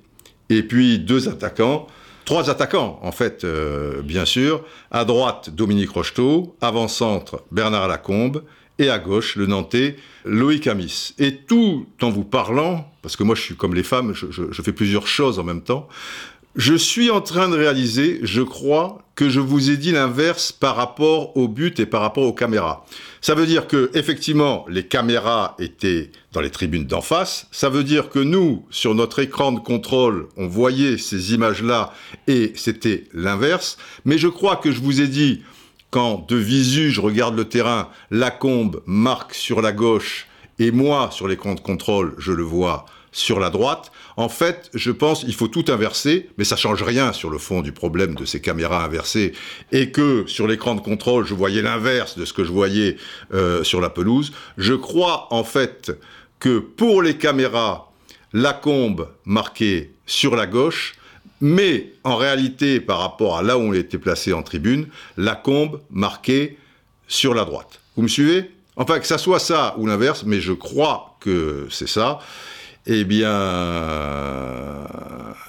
[0.49, 1.87] Et puis deux attaquants,
[2.27, 4.65] Trois attaquants, en fait, euh, bien sûr.
[4.91, 6.57] À droite, Dominique Rocheteau.
[6.59, 8.43] Avant-centre, Bernard Lacombe.
[8.79, 11.13] Et à gauche, le Nantais, Loïc Amis.
[11.17, 14.73] Et tout en vous parlant, parce que moi je suis comme les femmes, je fais
[14.73, 15.87] plusieurs choses en même temps,
[16.57, 20.75] je suis en train de réaliser, je crois, que je vous ai dit l'inverse par
[20.75, 22.85] rapport au but et par rapport aux caméras.
[23.21, 27.47] Ça veut dire que, effectivement, les caméras étaient dans les tribunes d'en face.
[27.51, 31.93] Ça veut dire que nous, sur notre écran de contrôle, on voyait ces images-là
[32.27, 33.77] et c'était l'inverse.
[34.05, 35.43] Mais je crois que je vous ai dit,
[35.89, 40.27] quand de visu, je regarde le terrain, la combe marque sur la gauche
[40.59, 43.91] et moi, sur l'écran de contrôle, je le vois sur la droite.
[44.15, 47.61] En fait, je pense qu'il faut tout inverser, mais ça change rien sur le fond
[47.61, 49.33] du problème de ces caméras inversées,
[49.71, 52.97] et que sur l'écran de contrôle, je voyais l'inverse de ce que je voyais
[53.33, 54.33] euh, sur la pelouse.
[54.57, 55.91] Je crois en fait
[56.39, 57.91] que pour les caméras,
[58.33, 60.95] la combe marquée sur la gauche,
[61.41, 65.81] mais en réalité, par rapport à là où on était placé en tribune, la combe
[65.89, 66.57] marquée
[67.07, 67.79] sur la droite.
[67.95, 68.51] Vous me suivez?
[68.75, 72.19] Enfin que ça soit ça ou l'inverse, mais je crois que c'est ça,
[72.85, 73.31] eh bien,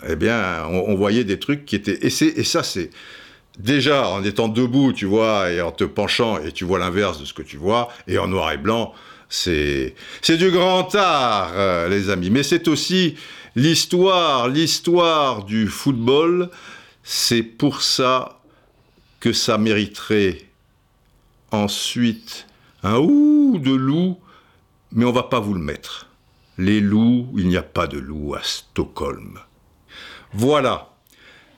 [0.09, 1.99] eh bien on, voyait des trucs qui étaient...
[2.03, 2.91] Et, et ça, c'est
[3.59, 7.25] déjà en étant debout, tu vois, et en te penchant, et tu vois l'inverse de
[7.25, 8.95] ce que tu vois, et en noir et blanc,
[9.29, 9.95] c'est
[10.27, 12.31] du grand art, euh, les amis.
[12.31, 13.17] Mais c'est aussi
[13.59, 16.49] l'histoire, l'histoire du football.
[17.03, 18.41] C'est pour ça
[19.19, 20.43] que ça mériterait
[21.51, 22.47] ensuite
[22.85, 24.19] un ouh de loup,
[24.93, 26.07] mais on va pas vous le mettre.
[26.57, 29.41] Les loups, il n'y a pas de loups à Stockholm.
[30.33, 30.91] Voilà,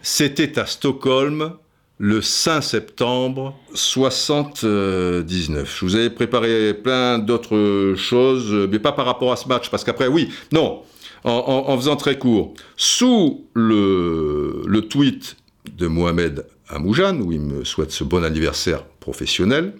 [0.01, 1.53] c'était à Stockholm
[1.99, 5.77] le 5 septembre 79.
[5.79, 9.85] Je vous avais préparé plein d'autres choses, mais pas par rapport à ce match, parce
[9.85, 10.83] qu'après, oui, non,
[11.25, 15.37] en, faisant très court, sous le, tweet
[15.77, 19.75] de Mohamed Amoujan, où il me souhaite ce bon anniversaire professionnel,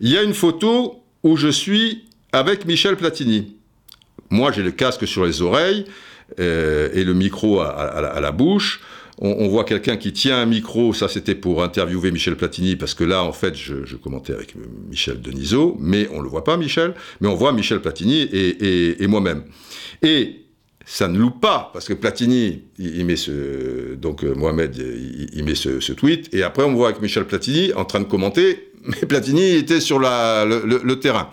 [0.00, 3.56] il y a une photo où je suis avec Michel Platini.
[4.30, 5.84] Moi, j'ai le casque sur les oreilles
[6.40, 8.80] euh, et le micro à la bouche
[9.18, 13.04] on, voit quelqu'un qui tient un micro, ça c'était pour interviewer Michel Platini, parce que
[13.04, 14.54] là, en fait, je, commentais avec
[14.90, 19.06] Michel Denisot, mais on ne le voit pas, Michel, mais on voit Michel Platini et,
[19.06, 19.44] moi-même.
[20.02, 20.45] Et
[20.88, 24.76] ça ne loupe pas, parce que Platini, il, met ce, donc euh, Mohamed,
[25.32, 28.70] il, met ce, tweet, et après on voit avec Michel Platini en train de commenter,
[28.84, 31.28] mais Platini était sur le, terrain.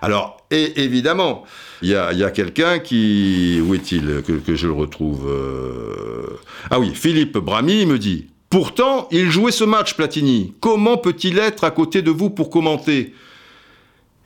[0.00, 1.44] Alors, et évidemment,
[1.82, 6.38] il y a, quelqu'un qui, où est-il, que, je le retrouve euh,
[6.70, 10.54] Ah oui, Philippe Brami me dit, pourtant, il jouait ce match, Platini.
[10.60, 13.12] Comment peut-il être à côté de vous pour commenter?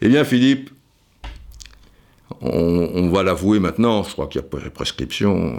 [0.00, 0.70] Eh bien, Philippe,
[2.40, 5.58] on, va l'avouer maintenant, je crois qu'il y a prescription.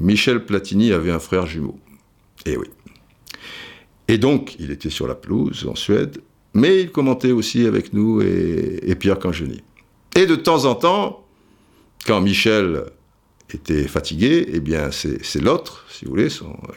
[0.00, 1.78] Michel Platini avait un frère jumeau.
[2.46, 2.66] Eh oui.
[4.08, 6.20] Et donc, il était sur la pelouse en Suède,
[6.52, 9.62] mais il commentait aussi avec nous et, Pierre Cangeni.
[10.16, 11.26] Et de temps en temps,
[12.06, 12.84] quand Michel
[13.52, 16.28] était fatigué, eh bien c'est l'autre, si vous voulez,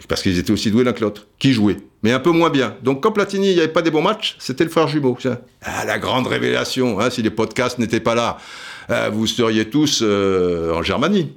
[0.08, 2.76] parce qu'ils étaient aussi doués l'un que l'autre, qui jouait, mais un peu moins bien.
[2.84, 5.18] Donc quand Platini, il n'y avait pas des bons matchs, c'était le frère jumeau.
[5.62, 8.42] Ah, la grande révélation, hein, si les podcasts n'étaient pas là, euh,
[9.12, 11.34] vous seriez tous euh, en Germanie.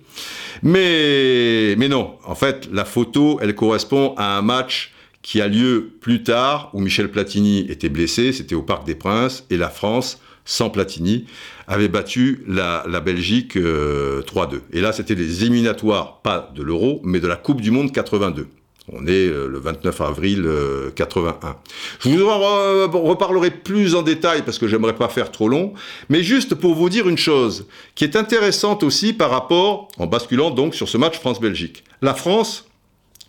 [0.63, 5.93] Mais, mais non, en fait, la photo, elle correspond à un match qui a lieu
[6.01, 10.21] plus tard, où Michel Platini était blessé, c'était au Parc des Princes, et la France,
[10.45, 11.27] sans Platini,
[11.67, 13.61] avait battu la, Belgique 3-2.
[13.65, 17.93] Euh, et là, c'était les éliminatoires, pas de l'Euro, mais de la Coupe du Monde
[17.93, 18.49] 82.
[18.93, 20.49] On est euh, le 29 avril
[20.95, 21.49] 81.
[21.49, 21.53] Euh,
[22.01, 25.75] Je vous en reparlerai plus en détail parce que j'aimerais pas faire trop long,
[26.09, 30.51] mais juste pour vous dire une chose qui est intéressante aussi par rapport, en basculant
[30.51, 31.85] donc sur ce match France-Belgique.
[32.03, 32.69] La France,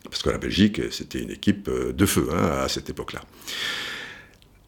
[0.04, 3.22] parce que la Belgique, c'était une équipe de feu hein, à cette époque-là.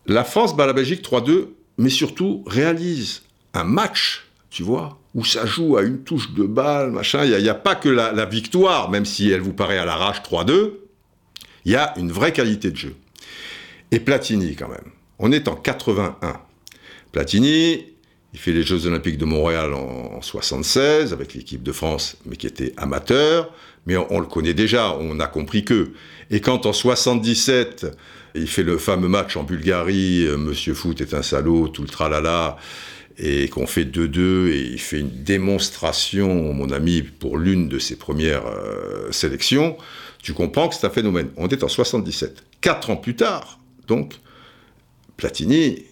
[0.06, 5.46] La France bat la Belgique 3-2, mais surtout réalise un match, tu vois, où ça
[5.46, 7.24] joue à une touche de balle, machin.
[7.24, 10.72] Il n'y a, pas que la, victoire, même si elle vous paraît à l'arrache 3-2.
[11.66, 12.96] Il y a une vraie qualité de jeu.
[13.92, 14.92] Et Platini, quand même.
[15.20, 16.42] On est en 81.
[17.12, 17.86] Platini,
[18.34, 22.48] il fait les Jeux Olympiques de Montréal en, 76 avec l'équipe de France, mais qui
[22.48, 23.54] était amateur.
[23.86, 25.92] Mais on, le connaît déjà, on a compris que.
[26.32, 27.86] Et quand en 77,
[28.34, 31.90] il fait le fameux match en Bulgarie, euh, Monsieur Foot est un salaud, tout le
[31.90, 32.58] tralala,
[33.18, 37.96] et qu'on fait 2-2 et il fait une démonstration, mon ami, pour l'une de ses
[37.96, 39.78] premières euh, sélections,
[40.24, 41.30] tu comprends que c'est un phénomène.
[41.38, 42.44] On est en 77.
[42.62, 44.14] Quatre ans plus tard, donc,
[45.18, 45.84] Platini,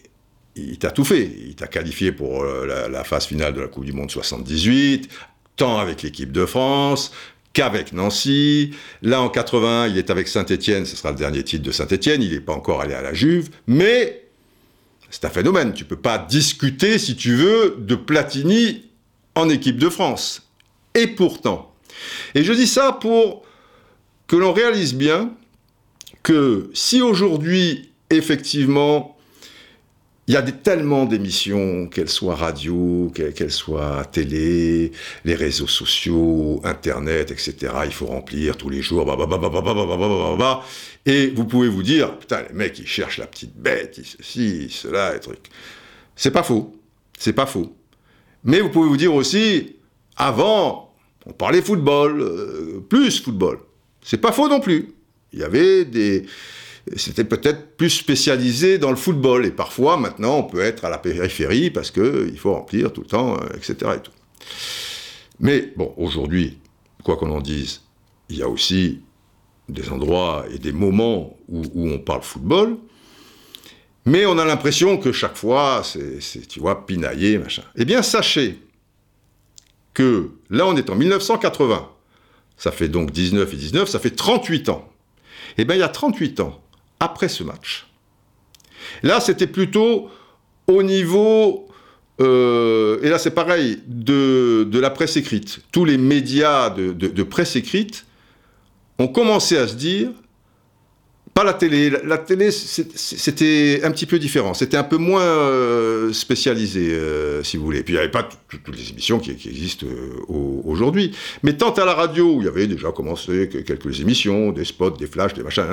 [0.56, 1.30] il t'a tout fait.
[1.46, 5.08] Il t'a qualifié pour euh, la, phase finale de la Coupe du Monde 78,
[5.56, 7.12] tant avec l'équipe de France
[7.52, 8.74] qu'avec Nancy.
[9.02, 12.32] Là, en 81, il est avec Saint-Étienne, ce sera le dernier titre de Saint-Étienne, il
[12.32, 14.24] n'est pas encore allé à la Juve, mais
[15.10, 15.74] c'est un phénomène.
[15.74, 18.88] Tu peux pas discuter, si tu veux, de Platini
[19.34, 20.48] en équipe de France.
[20.94, 21.74] Et pourtant,
[22.34, 23.44] et je dis ça pour
[24.32, 25.30] que l'on réalise bien
[26.22, 29.18] que si aujourd'hui, effectivement,
[30.26, 34.92] il y a tellement d'émissions, qu'elles soient radio, qu'elles soient télé,
[35.26, 37.74] les réseaux sociaux, Internet, etc.
[37.84, 39.04] Il faut remplir tous les jours,
[41.04, 45.14] et vous pouvez vous dire, putain, les mecs, ils cherchent la petite bête, ceci, cela,
[45.14, 45.50] et truc.
[46.16, 46.74] C'est pas faux.
[47.18, 47.76] C'est pas faux.
[48.44, 49.76] Mais vous pouvez vous dire aussi,
[50.16, 50.94] avant,
[51.26, 53.58] on parlait football, plus football.
[54.02, 54.94] C'est pas faux non plus.
[55.32, 56.26] Il y avait des,
[56.96, 59.46] c'était peut-être plus spécialisé dans le football.
[59.46, 63.06] Et parfois, maintenant, on peut être à la périphérie parce qu'il faut remplir tout le
[63.06, 63.92] temps, euh, etc.
[65.40, 66.58] Mais bon, aujourd'hui,
[67.04, 67.82] quoi qu'on en dise,
[68.28, 69.00] il y a aussi
[69.68, 72.76] des endroits et des moments où, on parle football.
[74.04, 77.62] Mais on a l'impression que chaque fois, c'est, tu vois, pinaillé, machin.
[77.76, 78.58] Eh bien, sachez
[79.94, 81.88] que là, on est en 1980.
[82.62, 84.88] Ça fait donc 19 et 19, ça fait 38 ans.
[85.58, 86.62] Eh bien, il y a 38 ans,
[87.00, 87.88] après ce match.
[89.02, 90.08] Là, c'était plutôt
[90.68, 91.66] au niveau,
[92.20, 95.58] euh, et là c'est pareil, de, la presse écrite.
[95.72, 98.06] Tous les médias de presse écrite
[99.00, 100.10] ont commencé à se dire,
[101.34, 101.90] pas la télé.
[101.90, 104.54] La, télé, c'était un petit peu différent.
[104.54, 107.82] C'était un peu moins euh, spécialisé, euh, si vous voulez.
[107.82, 110.10] puis il n'y avait pas toutes les émissions qui, existent euh,
[110.64, 111.12] aujourd'hui.
[111.42, 114.90] Mais tant à la radio, où il y avait déjà commencé quelques émissions, des spots,
[114.90, 115.64] des flashs, des machins,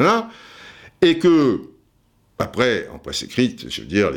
[1.02, 1.60] et que
[2.42, 4.12] après, en presse écrite, je veux dire,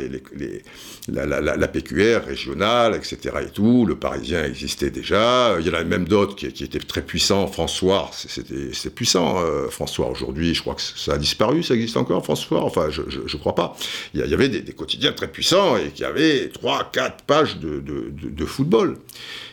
[1.09, 3.17] la, PQR régionale, etc.
[3.45, 5.57] et tout, le Parisien existait déjà.
[5.59, 7.47] Il y en avait même d'autres qui, étaient très puissants.
[7.47, 9.41] François, c'était puissant.
[9.41, 11.63] Euh, François, aujourd'hui, je crois que ça a disparu.
[11.63, 12.63] Ça existe encore, François?
[12.63, 13.75] Enfin, je ne crois pas.
[14.13, 18.45] Il y, avait des, quotidiens très puissants et qui avaient 3, 4 pages de, de
[18.45, 18.99] football.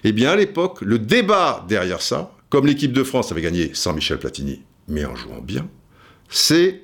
[0.04, 3.94] Eh bien, à l'époque, le débat derrière ça, comme l'équipe de France avait gagné sans
[3.94, 5.68] Michel Platini, mais en jouant bien,
[6.28, 6.82] c'est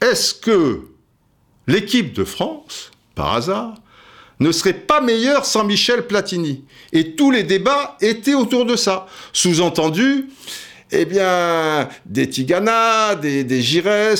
[0.00, 0.82] est-ce que
[1.68, 3.74] l'équipe de France, par hasard,
[4.40, 6.64] ne serait pas meilleure sans Michel Platini.
[6.92, 9.06] Et tous les débats étaient autour de ça.
[9.32, 10.26] Sous-entendu,
[10.90, 13.60] eh bien, des Tigana, des, des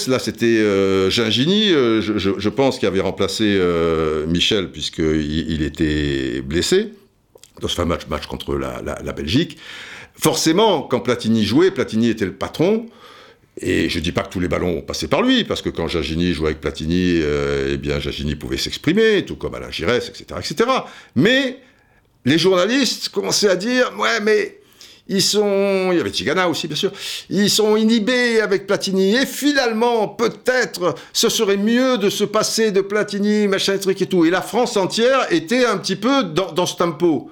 [0.08, 6.42] là c'était euh, Gingini, euh, je, pense, qui avait remplacé euh, Michel puisqu'il il était
[6.42, 6.92] blessé
[7.62, 9.56] dans ce match, contre la Belgique.
[10.14, 12.86] Forcément, quand Platini jouait, Platini était le patron,
[13.60, 15.88] et je ne dis pas que tous les ballons passaient par lui, parce que quand
[15.88, 20.24] Jagini jouait avec Platini, euh, eh bien Jagini pouvait s'exprimer, tout comme Alain Giresse, etc.,
[20.38, 20.70] etc.
[21.14, 21.58] Mais
[22.24, 24.60] les journalistes commençaient à dire, ouais, mais
[25.08, 26.92] ils sont, il y avait Tigana aussi bien sûr,
[27.30, 32.80] ils sont inhibés avec Platini, et finalement, peut-être, ce serait mieux de se passer de
[32.80, 34.24] Platini, machin, truc et tout.
[34.24, 37.30] Et la France entière était un petit peu dans, ce tempo.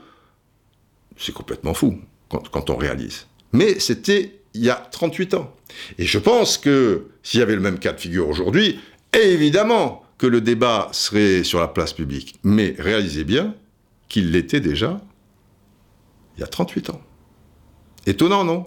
[1.17, 1.99] C'est complètement fou
[2.29, 3.27] quand on réalise.
[3.53, 5.56] Mais c'était il y a 38 ans.
[5.99, 8.81] Et je pense que s'il y avait le même cas de figure aujourd'hui,
[9.13, 12.37] évidemment que le débat serait sur la place publique.
[12.43, 13.55] Mais réalisez bien
[14.09, 15.01] qu'il l'était déjà
[16.37, 17.01] il y a 38 ans.
[18.07, 18.67] Étonnant, non?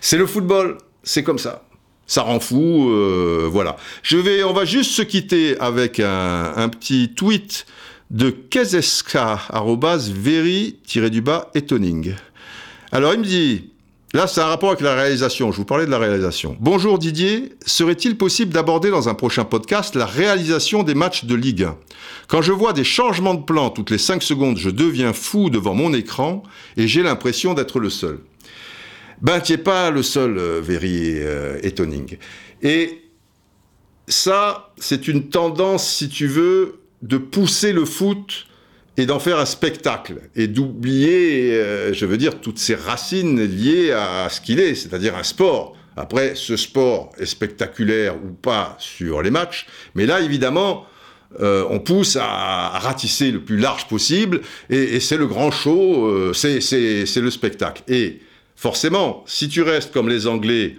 [0.00, 1.64] C'est le football, c'est comme ça.
[2.06, 3.76] Ça rend fou, euh, voilà.
[4.02, 7.66] Je vais, on va juste se quitter avec un, petit tweet
[8.10, 9.40] de Kezeska,
[10.12, 12.14] very-du-bas, etoning.
[12.92, 13.70] Alors il me dit,
[14.14, 15.50] Là, c'est un rapport avec la réalisation.
[15.50, 16.56] Je vous parlais de la réalisation.
[16.60, 17.52] Bonjour Didier.
[17.66, 21.76] Serait-il possible d'aborder dans un prochain podcast la réalisation des matchs de Ligue 1
[22.28, 25.74] Quand je vois des changements de plan toutes les 5 secondes, je deviens fou devant
[25.74, 26.44] mon écran
[26.76, 28.20] et j'ai l'impression d'être le seul.
[29.20, 32.16] Ben, tu n'es pas le seul, euh, Very euh, Etoning.
[32.62, 33.02] Et
[34.06, 38.46] ça, c'est une tendance, si tu veux, de pousser le foot
[38.96, 43.92] et d'en faire un spectacle et d'oublier, euh, je veux dire, toutes ces racines liées
[43.92, 45.76] à, ce qu'il est, c'est-à-dire un sport.
[45.96, 50.86] Après, ce sport est spectaculaire ou pas sur les matchs, mais là, évidemment,
[51.40, 56.32] euh, on pousse à, ratisser le plus large possible, et, c'est le grand show, euh,
[56.32, 57.82] c'est le spectacle.
[57.88, 58.20] Et
[58.56, 60.76] forcément, si tu restes comme les Anglais,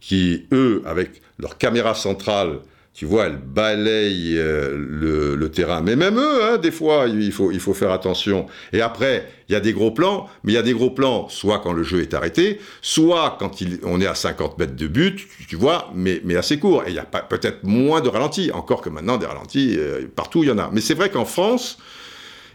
[0.00, 2.60] qui, eux, avec leur caméra centrale,
[2.96, 5.82] tu vois, elle balaye euh, le, terrain.
[5.82, 8.46] Mais même eux, hein, des fois, il faut, faire attention.
[8.72, 11.28] Et après, il y a des gros plans, mais il y a des gros plans,
[11.28, 15.28] soit quand le jeu est arrêté, soit quand on est à 50 mètres de but,
[15.46, 16.84] tu vois, mais, mais assez court.
[16.86, 20.42] Et il y a peut-être moins de ralentis, encore que maintenant, des ralentis, euh, partout,
[20.42, 20.70] il y en a.
[20.72, 21.76] Mais c'est vrai qu'en France,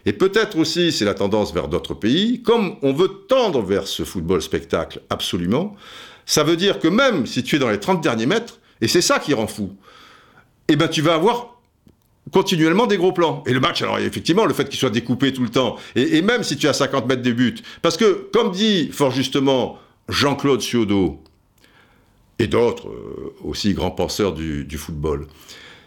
[0.06, 4.02] et peut-être aussi, c'est la tendance vers d'autres pays, comme on veut tendre vers ce
[4.02, 5.76] football spectacle absolument,
[6.26, 9.02] ça veut dire que même si tu es dans les 30 derniers mètres, et c'est
[9.02, 9.76] ça qui rend fou,
[10.68, 11.52] eh ben tu vas avoir
[12.30, 13.42] continuellement des gros plans.
[13.46, 16.42] Et le match, alors effectivement, le fait qu'il soit découpé tout le temps, et, même
[16.42, 21.22] si tu as 50 mètres de but, parce que, comme dit fort justement Jean-Claude Ciodo,
[22.38, 25.26] et d'autres euh, aussi grands penseurs du, du football,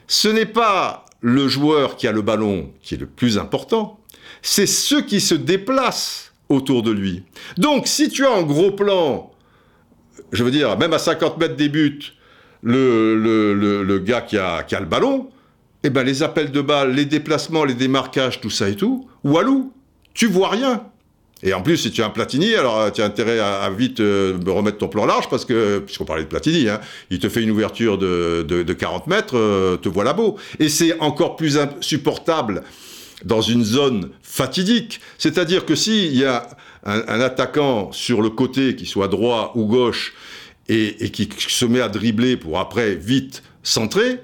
[0.07, 3.99] ce n'est pas le joueur qui a le ballon qui est le plus important,
[4.41, 7.23] c'est ceux qui se déplacent autour de lui.
[7.57, 9.31] Donc, si tu as un gros plan,
[10.31, 12.14] je veux dire, même à 50 mètres des buts,
[12.65, 15.29] le, le, gars qui a, qui a, le ballon,
[15.83, 19.71] eh ben les appels de balles, les déplacements, les démarquages, tout ça et tout, Walou,
[20.13, 20.83] tu vois rien.
[21.43, 23.99] Et en plus, si tu as un Platini, alors euh, tu as intérêt à, vite
[23.99, 26.79] euh, remettre ton plan large parce que, puisqu'on parlait de Platini, hein,
[27.11, 30.37] il te fait une ouverture de, de, 40 mètres, euh, te voilà beau.
[30.59, 32.63] Et c'est encore plus insupportable
[33.23, 35.01] dans une zone fatidique.
[35.17, 36.47] C'est-à-dire que s'il y a
[36.83, 40.13] un, un, attaquant sur le côté, qui soit droit ou gauche,
[40.67, 44.21] et, qui se met à dribbler pour après vite centrer,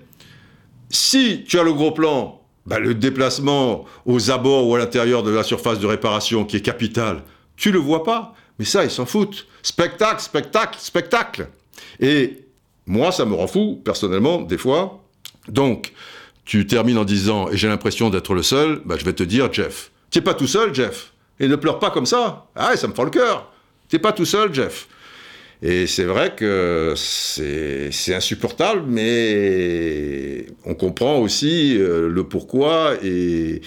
[0.89, 5.31] Si tu as le gros plan, bah, le déplacement aux abords ou à l'intérieur de
[5.31, 7.23] la surface de réparation qui est capital,
[7.55, 8.33] tu le vois pas.
[8.59, 9.47] Mais ça, ils s'en foutent.
[9.63, 11.47] Spectacle, spectacle, spectacle.
[11.99, 12.45] Et
[12.85, 15.03] moi, ça me rend fou, personnellement, des fois.
[15.47, 15.93] Donc,
[16.45, 19.51] tu termines en disant, et j'ai l'impression d'être le seul, bah, je vais te dire,
[19.51, 21.13] Jeff, tu n'es pas tout seul, Jeff.
[21.39, 22.47] Et ne pleure pas comme ça.
[22.55, 23.51] Ah, ça me fend le cœur.
[23.89, 24.87] Tu n'es pas tout seul, Jeff.
[25.63, 33.61] Et c'est vrai que c'est insupportable, mais on comprend aussi euh, le pourquoi et,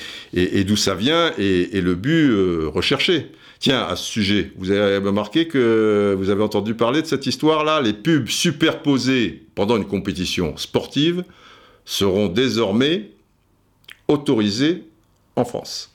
[0.65, 3.31] d'où ça vient et, le but euh, recherché.
[3.61, 7.81] Tiens, à ce sujet, vous avez remarqué que vous avez entendu parler de cette histoire-là?
[7.81, 11.23] Les pubs superposées pendant une compétition sportive
[11.85, 13.11] seront désormais
[14.09, 14.83] autorisées
[15.37, 15.93] en France.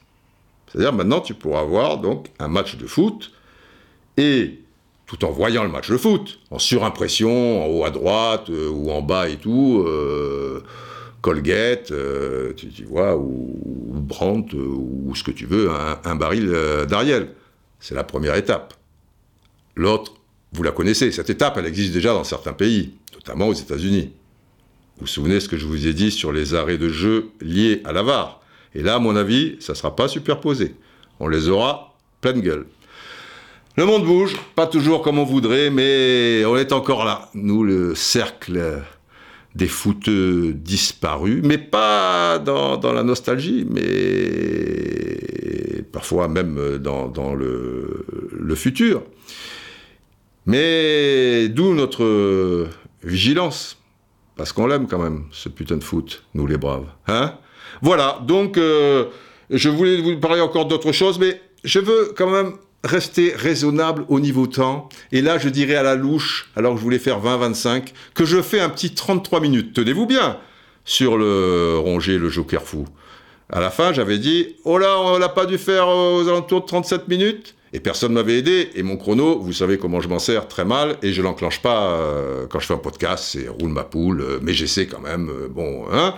[0.68, 3.32] C'est-à-dire maintenant tu pourras avoir donc un match de foot
[4.18, 4.60] et
[5.10, 8.92] tout en voyant le match de foot, en surimpression, en haut à droite euh, ou
[8.92, 10.62] en bas et tout, euh,
[11.22, 13.58] Colgate, euh, tu, vois, ou,
[13.92, 16.56] Brandt, ou ce que tu veux, un, baril
[16.88, 17.32] d'Ariel.
[17.80, 18.76] C'est la première étape.
[19.76, 20.14] L'autre,
[20.54, 24.14] vous la connaissez, cette étape, elle existe déjà dans certains pays, notamment aux États-Unis.
[24.98, 27.82] Vous vous souvenez ce que je vous ai dit sur les arrêts de jeu liés
[27.84, 28.42] à la VAR
[28.76, 30.76] Et là, à mon avis, ça ne sera pas superposé.
[31.20, 32.68] On les aura pleine gueule.
[33.78, 37.30] Le monde bouge, pas toujours comme on voudrait, mais on est encore là.
[37.34, 38.84] Nous, le cercle
[39.56, 49.04] des fouteux disparus, mais pas dans, la nostalgie, mais parfois même dans, le, futur.
[50.46, 52.68] Mais d'où notre
[53.04, 53.78] vigilance,
[54.36, 56.88] parce qu'on l'aime quand même, ce putain de foot, nous les braves.
[57.08, 57.36] Hein?
[57.82, 59.06] Voilà, donc euh,
[59.50, 62.54] je voulais vous parler encore d'autres choses, mais je veux quand même
[62.84, 64.90] rester raisonnable au niveau temps.
[65.12, 68.42] Et là, je dirais à la louche, alors que je voulais faire 20-25, que je
[68.42, 69.74] fais un petit 33 minutes.
[69.74, 70.38] Tenez-vous bien
[70.86, 72.86] sur le ronger, le joker fou.
[73.52, 76.66] À la fin, j'avais dit, oh là, on l'a pas dû faire aux alentours de
[76.68, 77.56] 37 minutes.
[77.74, 78.70] Et personne m'avait aidé.
[78.76, 80.98] Et mon chrono, vous savez comment je m'en sers très mal.
[81.04, 83.24] Et je l'enclenche pas euh, quand je fais un podcast.
[83.32, 84.22] C'est roule ma poule.
[84.22, 85.30] Euh, mais j'essaie quand même.
[85.30, 86.16] Euh, bon, hein.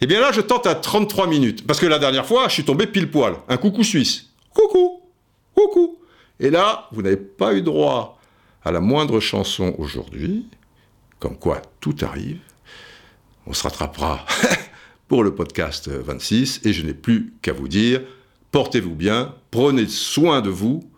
[0.00, 1.66] Et eh bien là, je tente à 33 minutes.
[1.66, 3.34] Parce que la dernière fois, je suis tombé pile poil.
[3.48, 4.30] Un coucou suisse.
[4.54, 5.01] Coucou
[6.40, 8.18] Et là, vous n'avez pas eu droit
[8.64, 10.46] à la moindre chanson aujourd'hui,
[11.18, 12.40] comme quoi tout arrive.
[13.46, 14.24] On se rattrapera
[15.08, 18.02] pour le podcast 26 et je n'ai plus qu'à vous dire,
[18.50, 20.88] portez-vous bien, prenez soin de vous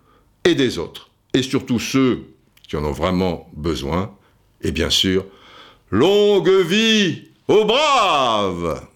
[0.44, 2.24] et des autres, et surtout ceux
[2.68, 4.14] qui en ont vraiment besoin,
[4.60, 5.24] et bien sûr,
[5.90, 8.86] longue vie aux braves